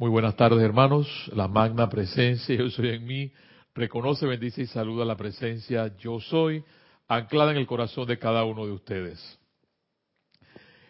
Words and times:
Muy 0.00 0.08
buenas 0.08 0.34
tardes, 0.34 0.62
hermanos. 0.62 1.06
La 1.34 1.46
magna 1.46 1.90
presencia, 1.90 2.56
yo 2.56 2.70
soy 2.70 2.88
en 2.88 3.04
mí. 3.04 3.30
Reconoce, 3.74 4.24
bendice 4.24 4.62
y 4.62 4.66
saluda 4.66 5.04
la 5.04 5.14
presencia, 5.14 5.94
yo 5.98 6.18
soy, 6.20 6.64
anclada 7.06 7.50
en 7.50 7.58
el 7.58 7.66
corazón 7.66 8.08
de 8.08 8.18
cada 8.18 8.44
uno 8.44 8.64
de 8.64 8.72
ustedes. 8.72 9.38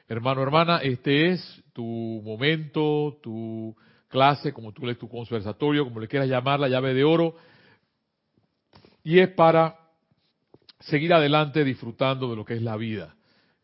Hermano, 0.06 0.44
hermana, 0.44 0.76
este 0.76 1.30
es 1.30 1.60
tu 1.72 2.22
momento, 2.24 3.18
tu 3.20 3.74
clase, 4.06 4.52
como 4.52 4.70
tú 4.70 4.86
lees 4.86 5.00
tu 5.00 5.08
conversatorio, 5.08 5.82
como 5.82 5.98
le 5.98 6.06
quieras 6.06 6.28
llamar, 6.28 6.60
la 6.60 6.68
llave 6.68 6.94
de 6.94 7.02
oro. 7.02 7.34
Y 9.02 9.18
es 9.18 9.30
para 9.30 9.76
seguir 10.78 11.12
adelante 11.12 11.64
disfrutando 11.64 12.30
de 12.30 12.36
lo 12.36 12.44
que 12.44 12.54
es 12.54 12.62
la 12.62 12.76
vida. 12.76 13.16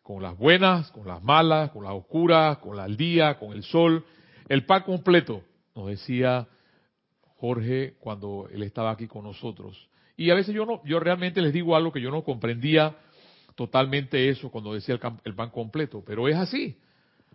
Con 0.02 0.24
las 0.24 0.36
buenas, 0.36 0.90
con 0.90 1.06
las 1.06 1.22
malas, 1.22 1.70
con 1.70 1.84
las 1.84 1.92
oscuras, 1.92 2.58
con 2.58 2.80
el 2.80 2.96
día, 2.96 3.38
con 3.38 3.52
el 3.52 3.62
sol 3.62 4.04
el 4.48 4.64
pan 4.64 4.82
completo, 4.82 5.42
nos 5.74 5.88
decía 5.88 6.46
Jorge 7.38 7.94
cuando 8.00 8.48
él 8.52 8.62
estaba 8.62 8.90
aquí 8.90 9.06
con 9.06 9.24
nosotros. 9.24 9.88
Y 10.16 10.30
a 10.30 10.34
veces 10.34 10.54
yo 10.54 10.64
no, 10.64 10.82
yo 10.84 10.98
realmente 11.00 11.42
les 11.42 11.52
digo 11.52 11.76
algo 11.76 11.92
que 11.92 12.00
yo 12.00 12.10
no 12.10 12.24
comprendía 12.24 12.96
totalmente 13.54 14.28
eso 14.28 14.50
cuando 14.50 14.74
decía 14.74 14.98
el, 15.24 15.34
pan 15.34 15.50
completo, 15.50 16.02
pero 16.06 16.28
es 16.28 16.36
así. 16.36 16.78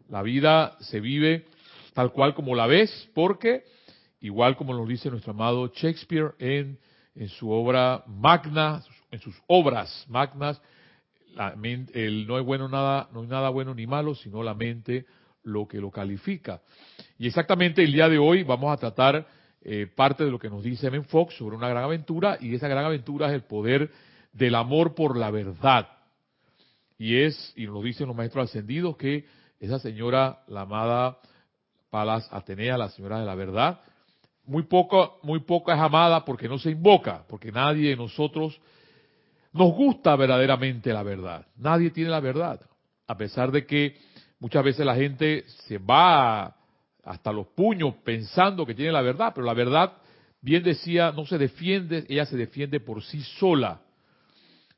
La 0.09 0.21
vida 0.21 0.77
se 0.79 0.99
vive 0.99 1.45
tal 1.93 2.11
cual 2.11 2.33
como 2.33 2.55
la 2.55 2.67
ves, 2.67 3.09
porque 3.13 3.63
igual 4.21 4.55
como 4.55 4.73
nos 4.73 4.87
dice 4.87 5.09
nuestro 5.09 5.33
amado 5.33 5.71
Shakespeare 5.73 6.33
en, 6.39 6.79
en 7.15 7.29
su 7.29 7.51
obra 7.51 8.03
magna, 8.07 8.83
en 9.11 9.19
sus 9.19 9.35
obras 9.47 10.05
magnas, 10.09 10.61
el, 11.93 12.27
no 12.27 12.35
hay 12.35 12.43
bueno 12.43 12.67
nada, 12.67 13.09
no 13.13 13.21
hay 13.21 13.27
nada 13.27 13.49
bueno 13.49 13.73
ni 13.73 13.87
malo, 13.87 14.15
sino 14.15 14.43
la 14.43 14.53
mente 14.53 15.05
lo 15.43 15.67
que 15.67 15.79
lo 15.79 15.91
califica. 15.91 16.61
Y 17.17 17.27
exactamente 17.27 17.83
el 17.83 17.91
día 17.91 18.09
de 18.09 18.17
hoy 18.17 18.43
vamos 18.43 18.71
a 18.73 18.77
tratar 18.77 19.27
eh, 19.63 19.87
parte 19.87 20.23
de 20.23 20.31
lo 20.31 20.39
que 20.39 20.49
nos 20.49 20.63
dice 20.63 20.89
Men 20.89 21.05
Fox 21.05 21.35
sobre 21.35 21.55
una 21.55 21.69
gran 21.69 21.83
aventura, 21.83 22.37
y 22.39 22.55
esa 22.55 22.67
gran 22.67 22.85
aventura 22.85 23.27
es 23.27 23.33
el 23.33 23.43
poder 23.43 23.91
del 24.33 24.55
amor 24.55 24.95
por 24.95 25.17
la 25.17 25.29
verdad. 25.29 25.87
Y 26.97 27.17
es, 27.17 27.53
y 27.55 27.65
nos 27.65 27.83
dicen 27.83 28.07
los 28.07 28.15
maestros 28.15 28.49
ascendidos, 28.49 28.97
que 28.97 29.25
esa 29.59 29.79
señora, 29.79 30.43
la 30.47 30.61
amada 30.61 31.17
Palas 31.89 32.27
Atenea, 32.31 32.77
la 32.77 32.89
señora 32.89 33.19
de 33.19 33.25
la 33.25 33.35
verdad, 33.35 33.81
muy 34.45 34.63
poco, 34.63 35.19
muy 35.23 35.41
poca 35.41 35.75
es 35.75 35.79
amada 35.79 36.25
porque 36.25 36.47
no 36.47 36.57
se 36.57 36.71
invoca, 36.71 37.23
porque 37.27 37.51
nadie 37.51 37.89
de 37.89 37.95
nosotros 37.95 38.59
nos 39.53 39.73
gusta 39.73 40.15
verdaderamente 40.15 40.93
la 40.93 41.03
verdad. 41.03 41.45
Nadie 41.57 41.91
tiene 41.91 42.09
la 42.09 42.19
verdad. 42.19 42.61
A 43.07 43.17
pesar 43.17 43.51
de 43.51 43.65
que 43.65 43.97
Muchas 44.41 44.63
veces 44.63 44.83
la 44.83 44.95
gente 44.95 45.43
se 45.67 45.77
va 45.77 46.55
hasta 47.03 47.31
los 47.31 47.45
puños 47.49 47.93
pensando 48.03 48.65
que 48.65 48.73
tiene 48.73 48.91
la 48.91 49.03
verdad, 49.03 49.33
pero 49.35 49.45
la 49.45 49.53
verdad, 49.53 49.93
bien 50.41 50.63
decía, 50.63 51.11
no 51.11 51.27
se 51.27 51.37
defiende, 51.37 52.07
ella 52.09 52.25
se 52.25 52.35
defiende 52.35 52.79
por 52.79 53.03
sí 53.03 53.21
sola. 53.37 53.81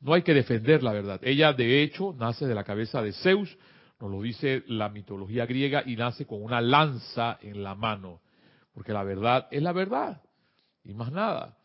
No 0.02 0.14
hay 0.14 0.22
que 0.22 0.34
defender 0.34 0.84
la 0.84 0.92
verdad. 0.92 1.22
Ella, 1.24 1.54
de 1.54 1.82
hecho, 1.82 2.14
nace 2.20 2.46
de 2.46 2.54
la 2.54 2.66
cabeza 2.66 3.02
de 3.02 3.14
Zeus, 3.14 3.58
nos 4.02 4.12
lo 4.12 4.22
dice 4.22 4.64
la 4.68 4.90
mitología 4.90 5.46
griega, 5.46 5.82
y 5.86 5.96
nace 5.96 6.26
con 6.26 6.44
una 6.44 6.60
lanza 6.60 7.38
en 7.42 7.64
la 7.64 7.74
mano. 7.74 8.20
Porque 8.74 8.92
la 8.92 9.06
verdad 9.06 9.48
es 9.50 9.64
la 9.64 9.72
verdad, 9.72 10.22
y 10.84 10.94
más 10.94 11.10
nada. 11.10 11.56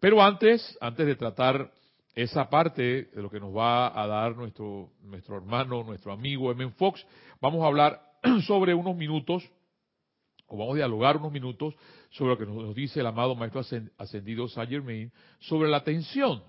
Pero 0.00 0.22
antes, 0.22 0.76
antes 0.82 1.06
de 1.06 1.16
tratar 1.16 1.72
esa 2.14 2.50
parte 2.50 2.82
de 3.14 3.22
lo 3.22 3.30
que 3.30 3.38
nos 3.38 3.56
va 3.56 3.98
a 3.98 4.06
dar 4.08 4.36
nuestro, 4.36 4.90
nuestro 5.02 5.36
hermano, 5.36 5.84
nuestro 5.84 6.12
amigo 6.12 6.50
M. 6.50 6.68
Fox, 6.72 7.06
vamos 7.40 7.62
a 7.62 7.66
hablar 7.66 8.00
sobre 8.46 8.74
unos 8.74 8.96
minutos, 8.96 9.48
o 10.46 10.56
vamos 10.56 10.74
a 10.74 10.78
dialogar 10.78 11.16
unos 11.16 11.32
minutos 11.32 11.74
sobre 12.10 12.32
lo 12.32 12.38
que 12.38 12.46
nos 12.46 12.74
dice 12.74 13.00
el 13.00 13.06
amado 13.06 13.34
Maestro 13.34 13.62
Ascendido 13.98 14.48
Saint 14.48 14.70
Germain 14.70 15.12
sobre 15.40 15.68
la 15.68 15.78
atención. 15.78 16.42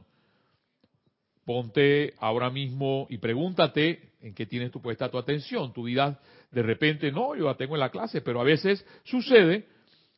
Ponte 1.46 2.14
ahora 2.20 2.50
mismo 2.50 3.08
y 3.10 3.18
pregúntate 3.18 4.14
en 4.22 4.34
qué 4.34 4.46
tienes 4.46 4.72
tu 4.72 4.82
puesta 4.82 5.10
tu 5.10 5.18
atención. 5.18 5.74
Tu 5.74 5.84
vida 5.84 6.20
de 6.52 6.62
repente, 6.62 7.12
no, 7.12 7.36
yo 7.36 7.46
la 7.46 7.56
tengo 7.56 7.76
en 7.76 7.80
la 7.80 7.90
clase, 7.90 8.22
pero 8.22 8.40
a 8.40 8.44
veces 8.44 8.86
sucede 9.04 9.68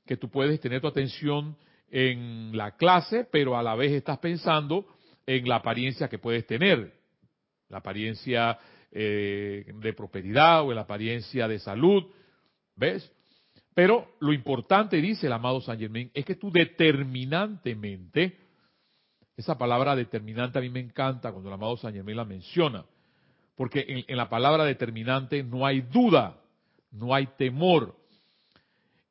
que 0.05 0.17
tú 0.17 0.29
puedes 0.29 0.59
tener 0.59 0.81
tu 0.81 0.87
atención 0.87 1.55
en 1.89 2.55
la 2.55 2.75
clase, 2.75 3.27
pero 3.31 3.57
a 3.57 3.63
la 3.63 3.75
vez 3.75 3.91
estás 3.91 4.17
pensando 4.19 4.85
en 5.25 5.47
la 5.47 5.57
apariencia 5.57 6.09
que 6.09 6.19
puedes 6.19 6.45
tener, 6.45 6.93
la 7.69 7.77
apariencia 7.77 8.57
eh, 8.91 9.65
de 9.73 9.93
prosperidad 9.93 10.63
o 10.63 10.71
en 10.71 10.75
la 10.75 10.81
apariencia 10.81 11.47
de 11.47 11.59
salud, 11.59 12.03
¿ves? 12.75 13.11
Pero 13.73 14.15
lo 14.19 14.33
importante, 14.33 14.97
dice 14.97 15.27
el 15.27 15.33
amado 15.33 15.61
San 15.61 15.79
Germain, 15.79 16.11
es 16.13 16.25
que 16.25 16.35
tú 16.35 16.51
determinantemente, 16.51 18.37
esa 19.37 19.57
palabra 19.57 19.95
determinante 19.95 20.59
a 20.59 20.61
mí 20.61 20.69
me 20.69 20.81
encanta 20.81 21.31
cuando 21.31 21.49
el 21.49 21.53
amado 21.53 21.77
San 21.77 21.93
Germain 21.93 22.17
la 22.17 22.25
menciona, 22.25 22.85
porque 23.55 23.85
en, 23.87 24.05
en 24.07 24.17
la 24.17 24.29
palabra 24.29 24.65
determinante 24.65 25.41
no 25.41 25.65
hay 25.65 25.81
duda, 25.81 26.37
no 26.91 27.15
hay 27.15 27.27
temor, 27.37 27.95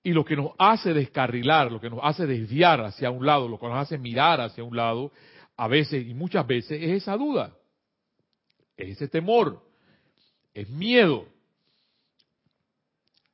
y 0.02 0.12
lo 0.12 0.24
que 0.24 0.36
nos 0.36 0.52
hace 0.58 0.94
descarrilar, 0.94 1.70
lo 1.70 1.80
que 1.80 1.90
nos 1.90 2.00
hace 2.02 2.26
desviar 2.26 2.80
hacia 2.82 3.10
un 3.10 3.24
lado, 3.24 3.48
lo 3.48 3.58
que 3.58 3.66
nos 3.66 3.76
hace 3.76 3.98
mirar 3.98 4.40
hacia 4.40 4.64
un 4.64 4.76
lado, 4.76 5.12
a 5.56 5.68
veces 5.68 6.06
y 6.06 6.14
muchas 6.14 6.46
veces 6.46 6.82
es 6.82 7.02
esa 7.02 7.16
duda, 7.16 7.54
es 8.76 8.90
ese 8.90 9.08
temor, 9.08 9.69
es 10.54 10.68
miedo. 10.68 11.26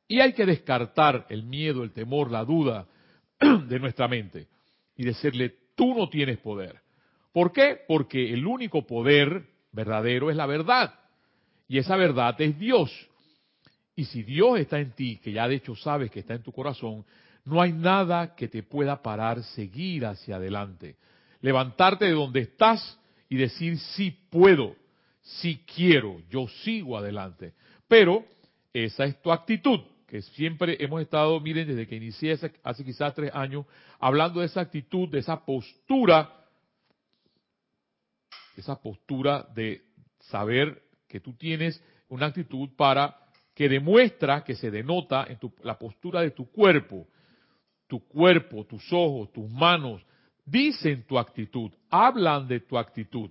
Y 0.08 0.20
hay 0.20 0.32
que 0.34 0.46
descartar 0.46 1.26
el 1.28 1.42
miedo, 1.42 1.82
el 1.82 1.92
temor, 1.92 2.30
la 2.30 2.44
duda 2.44 2.86
de 3.40 3.78
nuestra 3.80 4.08
mente 4.08 4.46
y 4.96 5.04
decirle, 5.04 5.54
tú 5.74 5.94
no 5.94 6.08
tienes 6.08 6.38
poder. 6.38 6.80
¿Por 7.32 7.52
qué? 7.52 7.80
Porque 7.86 8.32
el 8.32 8.46
único 8.46 8.86
poder 8.86 9.46
verdadero 9.72 10.30
es 10.30 10.36
la 10.36 10.46
verdad. 10.46 10.94
Y 11.68 11.78
esa 11.78 11.96
verdad 11.96 12.40
es 12.40 12.58
Dios. 12.58 12.90
Y 13.94 14.04
si 14.04 14.22
Dios 14.22 14.60
está 14.60 14.78
en 14.78 14.92
ti, 14.92 15.18
que 15.18 15.32
ya 15.32 15.48
de 15.48 15.56
hecho 15.56 15.74
sabes 15.74 16.10
que 16.10 16.20
está 16.20 16.34
en 16.34 16.42
tu 16.42 16.52
corazón, 16.52 17.04
no 17.44 17.60
hay 17.60 17.72
nada 17.72 18.34
que 18.34 18.48
te 18.48 18.62
pueda 18.62 19.02
parar 19.02 19.42
seguir 19.42 20.06
hacia 20.06 20.36
adelante 20.36 20.96
levantarte 21.46 22.06
de 22.06 22.12
donde 22.12 22.40
estás 22.40 22.98
y 23.28 23.36
decir 23.36 23.78
sí 23.78 24.10
puedo, 24.30 24.74
sí 25.26 25.64
quiero, 25.74 26.20
yo 26.30 26.46
sigo 26.48 26.96
adelante. 26.96 27.54
Pero 27.88 28.24
esa 28.72 29.04
es 29.04 29.20
tu 29.20 29.32
actitud, 29.32 29.80
que 30.06 30.22
siempre 30.22 30.76
hemos 30.80 31.02
estado, 31.02 31.40
miren, 31.40 31.66
desde 31.66 31.86
que 31.86 31.96
inicié 31.96 32.32
hace, 32.32 32.52
hace 32.62 32.84
quizás 32.84 33.14
tres 33.14 33.30
años, 33.34 33.66
hablando 33.98 34.40
de 34.40 34.46
esa 34.46 34.60
actitud, 34.60 35.08
de 35.08 35.18
esa 35.18 35.44
postura, 35.44 36.32
esa 38.56 38.80
postura 38.80 39.46
de 39.54 39.82
saber 40.20 40.82
que 41.08 41.20
tú 41.20 41.34
tienes 41.34 41.82
una 42.08 42.26
actitud 42.26 42.70
para 42.76 43.16
que 43.54 43.68
demuestra, 43.68 44.44
que 44.44 44.54
se 44.54 44.70
denota 44.70 45.26
en 45.28 45.38
tu, 45.38 45.52
la 45.62 45.78
postura 45.78 46.20
de 46.20 46.30
tu 46.30 46.50
cuerpo, 46.50 47.06
tu 47.86 48.06
cuerpo, 48.06 48.64
tus 48.64 48.92
ojos, 48.92 49.32
tus 49.32 49.50
manos, 49.50 50.04
dicen 50.44 51.04
tu 51.06 51.18
actitud, 51.18 51.72
hablan 51.90 52.46
de 52.46 52.60
tu 52.60 52.78
actitud. 52.78 53.30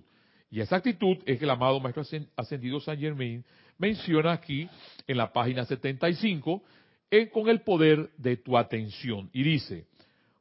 Y 0.50 0.60
esa 0.60 0.76
actitud 0.76 1.18
es 1.26 1.38
que 1.38 1.44
el 1.44 1.50
amado 1.50 1.80
Maestro 1.80 2.04
Ascendido 2.36 2.80
San 2.80 2.98
Germain 2.98 3.44
menciona 3.78 4.32
aquí 4.32 4.68
en 5.06 5.16
la 5.16 5.32
página 5.32 5.64
75 5.64 6.62
en, 7.10 7.28
con 7.28 7.48
el 7.48 7.60
poder 7.60 8.10
de 8.16 8.36
tu 8.36 8.56
atención. 8.56 9.28
Y 9.32 9.42
dice, 9.42 9.86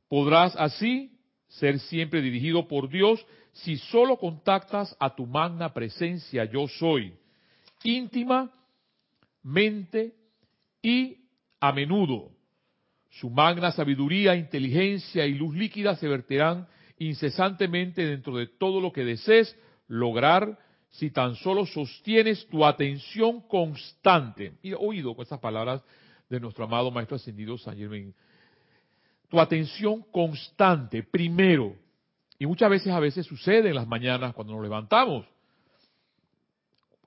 podrás 0.08 0.56
así 0.56 1.12
ser 1.48 1.80
siempre 1.80 2.22
dirigido 2.22 2.68
por 2.68 2.90
Dios 2.90 3.26
si 3.52 3.78
solo 3.78 4.18
contactas 4.18 4.96
a 5.00 5.16
tu 5.16 5.26
magna 5.26 5.74
presencia 5.74 6.46
yo 6.46 6.68
soy, 6.68 7.14
íntima, 7.84 8.52
mente 9.44 10.14
y 10.82 11.18
a 11.60 11.72
menudo 11.72 12.36
su 13.20 13.30
magna 13.30 13.72
sabiduría, 13.72 14.36
inteligencia 14.36 15.26
y 15.26 15.36
luz 15.36 15.56
líquida 15.56 15.96
se 15.96 16.08
verterán 16.08 16.68
incesantemente 16.98 18.06
dentro 18.06 18.36
de 18.36 18.48
todo 18.48 18.82
lo 18.82 18.92
que 18.92 19.06
desees 19.06 19.56
lograr 19.88 20.58
si 20.90 21.12
tan 21.12 21.36
solo 21.36 21.66
sostienes 21.66 22.48
tu 22.48 22.66
atención 22.66 23.42
constante. 23.42 24.54
Y 24.62 24.74
oído 24.74 25.14
con 25.16 25.24
estas 25.24 25.40
palabras 25.40 25.84
de 26.30 26.40
nuestro 26.40 26.66
amado 26.66 26.92
Maestro 26.92 27.18
Ascendido 27.18 27.58
San 27.58 27.78
Germain. 27.78 28.14
Tu 29.30 29.40
atención 29.40 30.04
constante, 30.12 31.04
primero. 31.04 31.76
Y 32.40 32.46
muchas 32.46 32.70
veces, 32.70 32.94
a 32.94 33.00
veces 33.00 33.26
sucede 33.26 33.70
en 33.70 33.76
las 33.76 33.88
mañanas 33.88 34.34
cuando 34.34 34.54
nos 34.54 34.64
levantamos. 34.64 35.26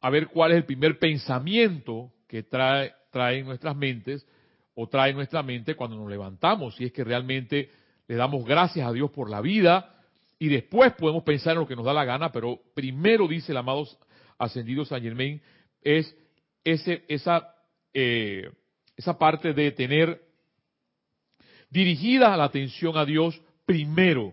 A 0.01 0.11
ver 0.11 0.29
cuál 0.29 0.53
es 0.53 0.59
el 0.59 0.65
primer 0.65 0.99
pensamiento 0.99 2.13
que 2.27 2.43
trae, 2.43 2.93
trae 3.11 3.39
en 3.39 3.47
nuestras 3.47 3.75
mentes 3.75 4.27
o 4.75 4.87
trae 4.87 5.13
nuestra 5.13 5.43
mente 5.43 5.75
cuando 5.75 5.97
nos 5.97 6.09
levantamos, 6.09 6.77
si 6.77 6.85
es 6.85 6.93
que 6.93 7.03
realmente 7.03 7.71
le 8.07 8.15
damos 8.15 8.45
gracias 8.45 8.87
a 8.87 8.93
Dios 8.93 9.11
por 9.11 9.29
la 9.29 9.41
vida 9.41 9.98
y 10.39 10.49
después 10.49 10.93
podemos 10.95 11.25
pensar 11.25 11.53
en 11.53 11.61
lo 11.61 11.67
que 11.67 11.77
nos 11.77 11.85
da 11.85 11.93
la 11.93 12.05
gana, 12.05 12.31
pero 12.31 12.61
primero 12.75 13.27
dice 13.27 13.53
el 13.53 13.59
amado 13.59 13.87
ascendido 14.39 14.85
San 14.85 15.03
Germain, 15.03 15.41
es 15.83 16.15
ese, 16.65 17.05
esa, 17.09 17.55
eh, 17.93 18.51
esa 18.97 19.19
parte 19.19 19.53
de 19.53 19.73
tener 19.73 20.21
dirigida 21.71 22.37
la 22.37 22.45
atención 22.45 22.97
a 22.97 23.05
Dios 23.05 23.41
primero 23.67 24.33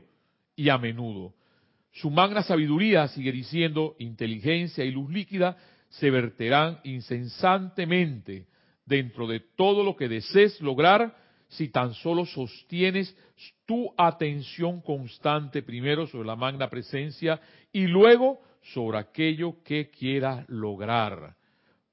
y 0.55 0.69
a 0.69 0.77
menudo. 0.77 1.33
Su 1.91 2.09
magna 2.09 2.43
sabiduría, 2.43 3.07
sigue 3.07 3.31
diciendo, 3.31 3.95
inteligencia 3.99 4.83
y 4.83 4.91
luz 4.91 5.09
líquida, 5.09 5.57
se 5.89 6.11
verterán 6.11 6.79
incesantemente 6.83 8.47
dentro 8.85 9.27
de 9.27 9.39
todo 9.39 9.83
lo 9.83 9.95
que 9.95 10.09
desees 10.09 10.59
lograr 10.61 11.15
si 11.55 11.69
tan 11.69 11.93
solo 11.93 12.25
sostienes 12.25 13.15
tu 13.65 13.93
atención 13.97 14.81
constante 14.81 15.63
primero 15.63 16.07
sobre 16.07 16.27
la 16.27 16.35
magna 16.35 16.69
presencia 16.69 17.39
y 17.71 17.87
luego 17.87 18.41
sobre 18.73 18.97
aquello 18.97 19.63
que 19.63 19.89
quieras 19.89 20.47
lograr. 20.47 21.35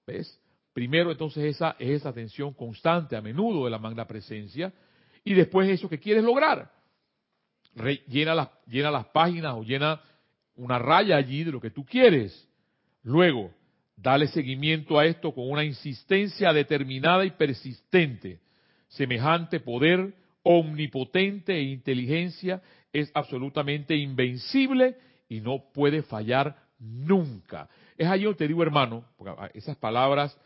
¿Ves? 0.07 0.39
Primero 0.73 1.11
entonces 1.11 1.45
esa 1.45 1.77
es 1.79 1.91
esa 2.01 2.11
atención 2.11 2.55
constante 2.55 3.17
a 3.17 3.21
menudo 3.21 3.65
de 3.65 3.71
la 3.71 3.79
magna 3.79 4.07
presencia 4.07 4.73
y 5.25 5.35
después 5.35 5.69
eso 5.69 5.89
que 5.89 5.99
quieres 5.99 6.25
lograr. 6.25 6.71
llena, 8.09 8.35
las, 8.35 8.49
llena 8.67 8.91
las 8.91 9.07
páginas 9.07 9.55
o 9.55 9.63
llena 9.63 10.01
una 10.57 10.79
raya 10.79 11.17
allí 11.17 11.45
de 11.45 11.53
lo 11.53 11.61
que 11.61 11.71
tú 11.71 11.85
quieres. 11.85 12.49
Luego, 13.03 13.51
dale 13.97 14.27
seguimiento 14.29 14.99
a 14.99 15.07
esto 15.07 15.33
con 15.33 15.51
una 15.51 15.65
insistencia 15.65 16.53
determinada 16.53 17.25
y 17.25 17.31
persistente. 17.31 18.41
Semejante 18.93 19.61
poder 19.61 20.15
omnipotente 20.43 21.55
e 21.55 21.63
inteligencia 21.63 22.63
es 22.93 23.11
absolutamente 23.15 23.97
invencible 23.97 24.97
y 25.31 25.41
no 25.41 25.65
puede 25.73 26.03
fallar 26.03 26.57
nunca. 26.79 27.71
Es 27.97 28.07
allí 28.07 28.25
donde 28.25 28.39
te 28.39 28.49
digo, 28.49 28.63
hermano, 28.63 29.05
porque 29.17 29.33
esas 29.55 29.77
palabras 29.77 30.39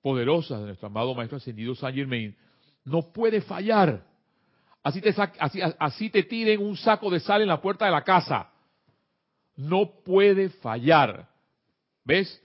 poderosas 0.00 0.60
de 0.60 0.66
nuestro 0.66 0.86
amado 0.86 1.14
Maestro 1.14 1.36
Ascendido 1.36 1.74
Saint 1.74 1.96
Germain, 1.96 2.34
no 2.84 3.12
puede 3.12 3.42
fallar. 3.42 4.02
Así 4.82 5.02
te, 5.02 5.14
así, 5.38 5.60
así 5.78 6.08
te 6.08 6.22
tiren 6.22 6.62
un 6.62 6.78
saco 6.78 7.10
de 7.10 7.20
sal 7.20 7.42
en 7.42 7.48
la 7.48 7.60
puerta 7.60 7.84
de 7.84 7.90
la 7.90 8.04
casa. 8.04 8.50
No 9.56 9.90
puede 10.04 10.48
fallar. 10.48 11.28
¿Ves? 12.02 12.42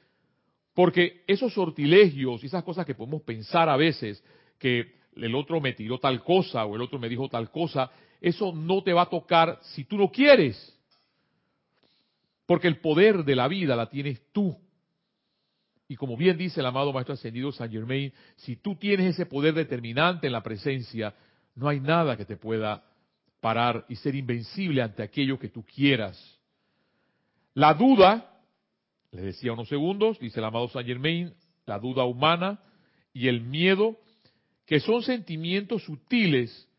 Porque 0.74 1.24
esos 1.28 1.54
sortilegios 1.54 2.44
y 2.44 2.48
esas 2.48 2.64
cosas 2.64 2.86
que 2.86 2.96
podemos 2.96 3.22
pensar 3.22 3.70
a 3.70 3.78
veces, 3.78 4.22
que 4.58 4.99
el 5.24 5.36
otro 5.36 5.62
me 5.62 5.74
tiró 5.74 6.00
tal 6.00 6.24
cosa 6.24 6.66
o 6.66 6.76
el 6.76 6.82
otro 6.82 7.00
me 7.00 7.10
dijo 7.10 7.30
tal 7.30 7.52
cosa, 7.52 7.92
eso 8.22 8.54
no 8.54 8.84
te 8.84 8.94
va 8.94 9.04
a 9.04 9.10
tocar 9.10 9.60
si 9.62 9.86
tú 9.86 9.98
no 9.98 10.12
quieres. 10.12 10.76
Porque 12.46 12.68
el 12.68 12.80
poder 12.80 13.24
de 13.24 13.36
la 13.36 13.48
vida 13.48 13.76
la 13.76 13.90
tienes 13.90 14.22
tú. 14.32 14.58
Y 15.88 15.96
como 15.96 16.18
bien 16.18 16.38
dice 16.38 16.60
el 16.60 16.66
amado 16.66 16.94
Maestro 16.94 17.14
Ascendido 17.14 17.52
Saint 17.52 17.74
Germain, 17.74 18.14
si 18.36 18.58
tú 18.58 18.76
tienes 18.76 19.16
ese 19.16 19.26
poder 19.26 19.54
determinante 19.54 20.28
en 20.28 20.34
la 20.34 20.44
presencia, 20.44 21.16
no 21.56 21.68
hay 21.68 21.80
nada 21.80 22.16
que 22.16 22.26
te 22.26 22.38
pueda 22.38 22.84
parar 23.42 23.86
y 23.90 23.96
ser 23.96 24.16
invencible 24.16 24.82
ante 24.82 25.02
aquello 25.02 25.40
que 25.40 25.50
tú 25.50 25.64
quieras. 25.64 26.40
La 27.54 27.74
duda, 27.74 28.40
les 29.12 29.24
decía 29.24 29.54
unos 29.54 29.68
segundos, 29.68 30.20
dice 30.20 30.40
el 30.40 30.46
amado 30.46 30.68
Saint 30.70 30.88
Germain, 30.88 31.34
la 31.66 31.80
duda 31.80 32.04
humana 32.04 32.60
y 33.14 33.28
el 33.28 33.42
miedo 33.42 33.98
que 34.70 34.80
son 34.80 35.02
sentimientos 35.02 35.84
sutiles, 35.84 36.70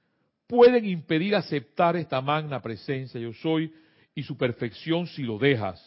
pueden 0.46 0.84
impedir 0.84 1.34
aceptar 1.34 1.96
esta 1.96 2.20
magna 2.20 2.62
presencia 2.62 3.20
yo 3.20 3.32
soy 3.32 3.74
y 4.14 4.22
su 4.22 4.36
perfección 4.36 5.08
si 5.08 5.24
lo 5.24 5.38
dejas. 5.38 5.84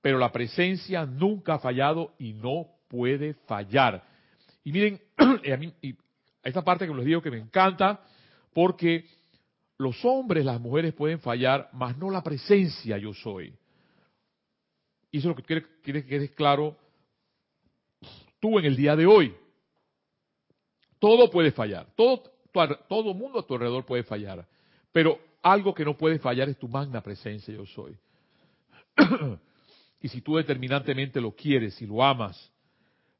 Pero 0.00 0.18
la 0.18 0.30
presencia 0.30 1.04
nunca 1.04 1.54
ha 1.54 1.58
fallado 1.58 2.14
y 2.20 2.34
no 2.34 2.68
puede 2.86 3.34
fallar. 3.48 4.04
Y 4.62 4.70
miren, 4.70 5.00
a 5.18 5.56
mí, 5.56 5.74
esta 6.44 6.62
parte 6.62 6.86
que 6.86 6.94
les 6.94 7.04
digo 7.04 7.20
que 7.20 7.32
me 7.32 7.38
encanta, 7.38 8.00
porque 8.52 9.04
los 9.76 10.04
hombres, 10.04 10.44
las 10.44 10.60
mujeres 10.60 10.94
pueden 10.94 11.18
fallar, 11.18 11.68
mas 11.72 11.98
no 11.98 12.10
la 12.10 12.22
presencia 12.22 12.96
yo 12.96 13.12
soy. 13.12 13.52
Y 15.10 15.18
eso 15.18 15.30
es 15.30 15.30
lo 15.30 15.34
que 15.34 15.42
quiere, 15.42 15.66
quiere 15.82 16.02
que 16.04 16.08
quede 16.10 16.28
claro 16.28 16.76
tú 18.38 18.56
en 18.60 18.66
el 18.66 18.76
día 18.76 18.94
de 18.94 19.06
hoy. 19.06 19.34
Todo 21.04 21.30
puede 21.30 21.52
fallar, 21.52 21.88
todo, 21.94 22.22
todo 22.88 23.12
mundo 23.12 23.40
a 23.40 23.46
tu 23.46 23.52
alrededor 23.52 23.84
puede 23.84 24.04
fallar, 24.04 24.48
pero 24.90 25.20
algo 25.42 25.74
que 25.74 25.84
no 25.84 25.98
puede 25.98 26.18
fallar 26.18 26.48
es 26.48 26.56
tu 26.56 26.66
magna 26.66 27.02
presencia 27.02 27.52
yo 27.52 27.66
soy. 27.66 27.94
y 30.00 30.08
si 30.08 30.22
tú 30.22 30.36
determinantemente 30.36 31.20
lo 31.20 31.32
quieres 31.32 31.82
y 31.82 31.86
lo 31.86 32.02
amas, 32.02 32.50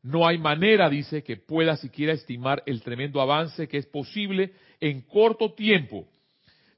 no 0.01 0.27
hay 0.27 0.39
manera, 0.39 0.89
dice, 0.89 1.23
que 1.23 1.37
puedas 1.37 1.79
siquiera 1.81 2.15
estimar 2.15 2.63
el 2.65 2.81
tremendo 2.81 3.21
avance 3.21 3.69
que 3.69 3.77
es 3.77 3.85
posible 3.85 4.55
en 4.81 5.03
corto 5.03 5.53
tiempo 5.53 6.09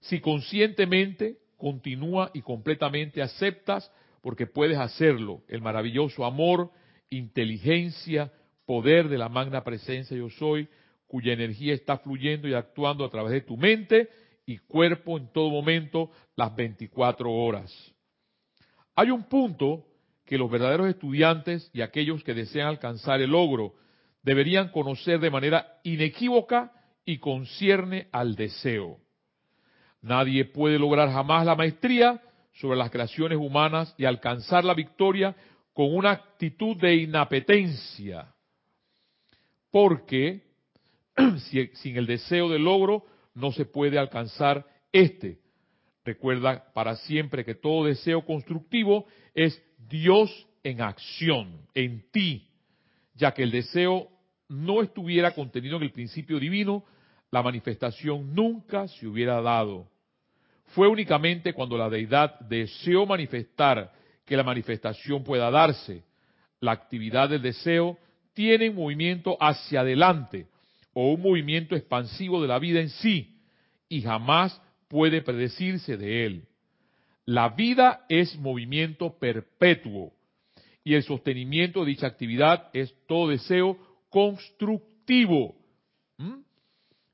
si 0.01 0.19
conscientemente 0.19 1.37
continúa 1.57 2.33
y 2.35 2.43
completamente 2.43 3.23
aceptas, 3.23 3.93
porque 4.23 4.49
puedes 4.49 4.77
hacerlo, 4.77 5.43
el 5.47 5.63
maravilloso 5.63 6.25
amor, 6.25 6.73
inteligencia, 7.11 8.33
poder 8.65 9.09
de 9.09 9.19
la 9.19 9.29
magna 9.29 9.63
presencia 9.63 10.17
yo 10.17 10.31
soy, 10.31 10.69
cuya 11.07 11.33
energía 11.33 11.75
está 11.75 11.99
fluyendo 11.99 12.49
y 12.49 12.55
actuando 12.55 13.05
a 13.05 13.11
través 13.11 13.33
de 13.33 13.41
tu 13.41 13.57
mente 13.57 14.09
y 14.45 14.59
cuerpo 14.59 15.19
en 15.19 15.33
todo 15.33 15.51
momento, 15.51 16.11
las 16.37 16.55
24 16.55 17.31
horas. 17.31 17.73
Hay 18.95 19.11
un 19.11 19.25
punto 19.25 19.85
que 20.25 20.39
los 20.39 20.51
verdaderos 20.51 20.89
estudiantes 20.89 21.71
y 21.73 21.83
aquellos 21.83 22.23
que 22.25 22.35
desean 22.35 22.69
alcanzar 22.69 23.21
el 23.21 23.31
logro 23.31 23.75
deberían 24.23 24.71
conocer 24.71 25.21
de 25.21 25.31
manera 25.31 25.79
inequívoca 25.85 26.73
y 27.05 27.19
concierne 27.19 28.09
al 28.13 28.35
deseo. 28.35 28.99
Nadie 30.03 30.45
puede 30.45 30.79
lograr 30.79 31.11
jamás 31.11 31.47
la 31.47 31.55
maestría 31.55 32.21
sobre 32.55 32.77
las 32.77 32.91
creaciones 32.91 33.39
humanas 33.39 33.95
y 33.99 34.05
alcanzar 34.05 34.65
la 34.65 34.75
victoria 34.75 35.37
con 35.73 35.95
una 35.95 36.13
actitud 36.13 36.77
de 36.77 36.97
inapetencia, 36.97 38.35
porque 39.71 40.46
sin 41.75 41.97
el 41.97 42.07
deseo 42.07 42.49
de 42.49 42.59
logro 42.59 43.05
no 43.35 43.53
se 43.53 43.65
puede 43.65 43.99
alcanzar 43.99 44.67
este. 44.93 45.39
Recuerda 46.05 46.73
para 46.73 46.97
siempre 46.97 47.45
que 47.45 47.55
todo 47.55 47.87
deseo 47.87 48.25
constructivo 48.25 49.07
es 49.35 49.61
Dios 49.89 50.47
en 50.63 50.81
acción, 50.81 51.61
en 51.75 52.11
ti, 52.11 52.49
ya 53.15 53.33
que 53.33 53.43
el 53.43 53.51
deseo 53.51 54.09
no 54.49 54.83
estuviera 54.83 55.33
contenido 55.33 55.77
en 55.77 55.85
el 55.85 55.93
principio 55.93 56.39
divino, 56.39 56.85
la 57.31 57.43
manifestación 57.43 58.35
nunca 58.35 58.89
se 58.89 59.07
hubiera 59.07 59.41
dado. 59.41 59.89
Fue 60.75 60.89
únicamente 60.89 61.53
cuando 61.53 61.77
la 61.77 61.89
deidad 61.89 62.39
deseó 62.41 63.07
manifestar 63.07 63.93
que 64.25 64.37
la 64.37 64.43
manifestación 64.43 65.23
pueda 65.23 65.51
darse. 65.51 66.03
La 66.61 66.73
actividad 66.73 67.29
del 67.29 67.43
deseo 67.43 67.99
tiene 68.35 68.71
movimiento 68.71 69.37
hacia 69.41 69.81
adelante, 69.81 70.47
o 70.99 71.13
un 71.13 71.21
movimiento 71.21 71.77
expansivo 71.77 72.41
de 72.41 72.49
la 72.49 72.59
vida 72.59 72.81
en 72.81 72.89
sí 72.89 73.37
y 73.87 74.01
jamás 74.01 74.59
puede 74.89 75.21
predecirse 75.21 75.99
de 75.99 76.25
él. 76.25 76.49
La 77.27 77.51
vida 77.51 78.07
es 78.09 78.39
movimiento 78.39 79.19
perpetuo 79.19 80.15
y 80.83 80.95
el 80.95 81.03
sostenimiento 81.03 81.81
de 81.81 81.91
dicha 81.91 82.07
actividad 82.07 82.71
es 82.73 82.95
todo 83.07 83.29
deseo 83.29 83.77
constructivo. 84.09 85.55
¿Mm? 86.17 86.39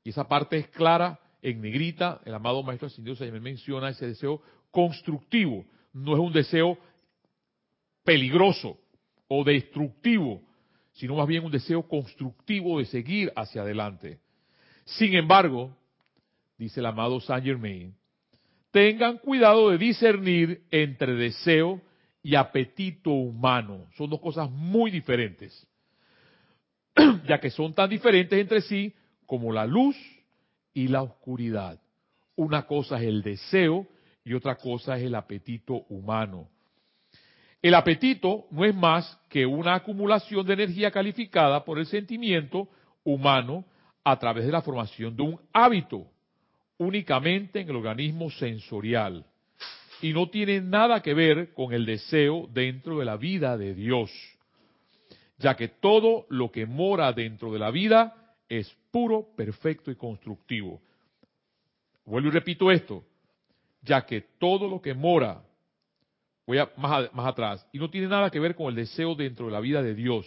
Y 0.05 0.11
esa 0.11 0.29
parte 0.29 0.59
es 0.59 0.69
clara 0.69 1.19
en 1.41 1.59
negrita, 1.59 2.21
el 2.23 2.33
amado 2.35 2.63
Maestro 2.63 2.87
Ascendido 2.87 3.17
me 3.33 3.41
menciona 3.41 3.89
ese 3.89 4.07
deseo 4.07 4.41
constructivo, 4.71 5.65
no 5.91 6.13
es 6.13 6.19
un 6.21 6.31
deseo 6.31 6.77
peligroso 8.05 8.79
o 9.27 9.43
destructivo, 9.43 10.41
sino 10.93 11.15
más 11.15 11.27
bien 11.27 11.43
un 11.43 11.51
deseo 11.51 11.87
constructivo 11.87 12.79
de 12.79 12.85
seguir 12.85 13.31
hacia 13.35 13.61
adelante. 13.61 14.19
Sin 14.85 15.15
embargo, 15.15 15.75
dice 16.57 16.79
el 16.79 16.85
amado 16.85 17.19
Saint 17.19 17.45
Germain, 17.45 17.95
tengan 18.71 19.17
cuidado 19.17 19.69
de 19.69 19.77
discernir 19.77 20.63
entre 20.71 21.13
deseo 21.13 21.81
y 22.21 22.35
apetito 22.35 23.11
humano. 23.11 23.87
Son 23.97 24.09
dos 24.09 24.19
cosas 24.19 24.49
muy 24.49 24.91
diferentes, 24.91 25.67
ya 27.27 27.39
que 27.39 27.49
son 27.49 27.73
tan 27.73 27.89
diferentes 27.89 28.39
entre 28.39 28.61
sí 28.61 28.93
como 29.25 29.51
la 29.51 29.65
luz 29.65 29.95
y 30.73 30.87
la 30.87 31.01
oscuridad. 31.01 31.79
Una 32.35 32.65
cosa 32.65 32.97
es 32.97 33.03
el 33.03 33.21
deseo 33.21 33.87
y 34.23 34.33
otra 34.33 34.55
cosa 34.55 34.97
es 34.97 35.03
el 35.03 35.15
apetito 35.15 35.85
humano. 35.89 36.49
El 37.63 37.75
apetito 37.75 38.45
no 38.51 38.65
es 38.65 38.75
más 38.75 39.17
que 39.29 39.45
una 39.45 39.75
acumulación 39.75 40.45
de 40.45 40.53
energía 40.53 40.91
calificada 40.91 41.63
por 41.63 41.79
el 41.79 41.85
sentimiento 41.85 42.67
humano 43.05 43.63
a 44.03 44.19
través 44.19 44.45
de 44.45 44.51
la 44.51 44.61
formación 44.61 45.15
de 45.15 45.23
un 45.23 45.39
hábito, 45.53 46.05
únicamente 46.77 47.61
en 47.61 47.69
el 47.69 47.77
organismo 47.77 48.29
sensorial, 48.31 49.25
y 50.01 50.11
no 50.11 50.29
tiene 50.29 50.59
nada 50.59 51.01
que 51.01 51.13
ver 51.13 51.53
con 51.53 51.71
el 51.71 51.85
deseo 51.85 52.49
dentro 52.51 52.99
de 52.99 53.05
la 53.05 53.15
vida 53.15 53.55
de 53.57 53.73
Dios, 53.73 54.11
ya 55.37 55.55
que 55.55 55.69
todo 55.69 56.25
lo 56.27 56.51
que 56.51 56.65
mora 56.65 57.13
dentro 57.13 57.53
de 57.53 57.59
la 57.59 57.71
vida 57.71 58.35
es 58.49 58.75
puro, 58.91 59.25
perfecto 59.37 59.89
y 59.89 59.95
constructivo. 59.95 60.81
vuelvo 62.03 62.27
y 62.27 62.31
repito 62.31 62.69
esto, 62.71 63.05
ya 63.81 64.05
que 64.05 64.19
todo 64.37 64.67
lo 64.67 64.81
que 64.81 64.93
mora, 64.93 65.41
voy 66.45 66.57
a, 66.57 66.71
más, 66.77 67.09
atrás, 67.15 67.65
y 67.71 67.79
no 67.79 67.89
tiene 67.89 68.07
nada 68.07 68.29
que 68.29 68.39
ver 68.39 68.55
con 68.55 68.67
el 68.67 68.75
deseo 68.75 69.15
dentro 69.15 69.47
de 69.47 69.51
la 69.51 69.59
vida 69.59 69.81
de 69.81 69.95
Dios, 69.95 70.25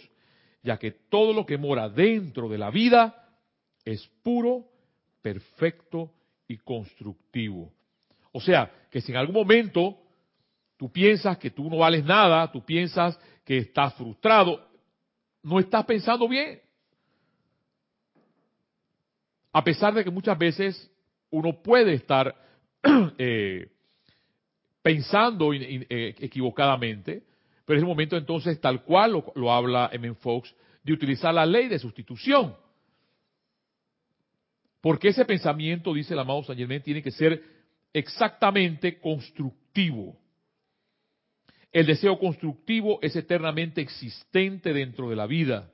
ya 0.63 0.77
que 0.77 0.91
todo 0.91 1.33
lo 1.33 1.45
que 1.45 1.57
mora 1.57 1.89
dentro 1.89 2.49
de 2.49 2.57
la 2.57 2.71
vida 2.71 3.29
es 3.85 4.05
puro, 4.23 4.65
perfecto 5.21 6.11
y 6.47 6.57
constructivo. 6.57 7.71
O 8.31 8.41
sea, 8.41 8.71
que 8.89 9.01
si 9.01 9.11
en 9.11 9.17
algún 9.17 9.35
momento 9.35 9.97
tú 10.75 10.91
piensas 10.91 11.37
que 11.37 11.51
tú 11.51 11.69
no 11.69 11.77
vales 11.77 12.03
nada, 12.03 12.51
tú 12.51 12.63
piensas 12.65 13.19
que 13.43 13.57
estás 13.57 13.93
frustrado, 13.95 14.67
no 15.43 15.59
estás 15.59 15.85
pensando 15.85 16.27
bien. 16.27 16.61
A 19.53 19.63
pesar 19.63 19.93
de 19.93 20.03
que 20.03 20.11
muchas 20.11 20.37
veces 20.37 20.91
uno 21.29 21.61
puede 21.61 21.93
estar 21.93 22.35
eh, 23.17 23.69
pensando 24.87 25.53
eh, 25.53 26.15
equivocadamente, 26.17 27.21
pero 27.65 27.77
es 27.77 27.83
el 27.83 27.89
momento 27.89 28.15
entonces, 28.15 28.61
tal 28.61 28.83
cual 28.83 29.21
lo, 29.35 29.51
habla 29.51 29.89
M. 29.91 30.13
Fox, 30.13 30.55
de 30.81 30.93
utilizar 30.93 31.33
la 31.33 31.45
ley 31.45 31.67
de 31.67 31.77
sustitución. 31.77 32.55
Porque 34.79 35.09
ese 35.09 35.25
pensamiento, 35.25 35.93
dice 35.93 36.13
el 36.13 36.19
amado 36.21 36.41
San 36.45 36.55
Germán, 36.55 36.83
tiene 36.83 37.03
que 37.03 37.11
ser 37.11 37.43
exactamente 37.91 38.97
constructivo. 39.01 40.17
El 41.73 41.85
deseo 41.85 42.17
constructivo 42.17 42.99
es 43.01 43.13
eternamente 43.17 43.81
existente 43.81 44.71
dentro 44.71 45.09
de 45.09 45.17
la 45.17 45.27
vida. 45.27 45.69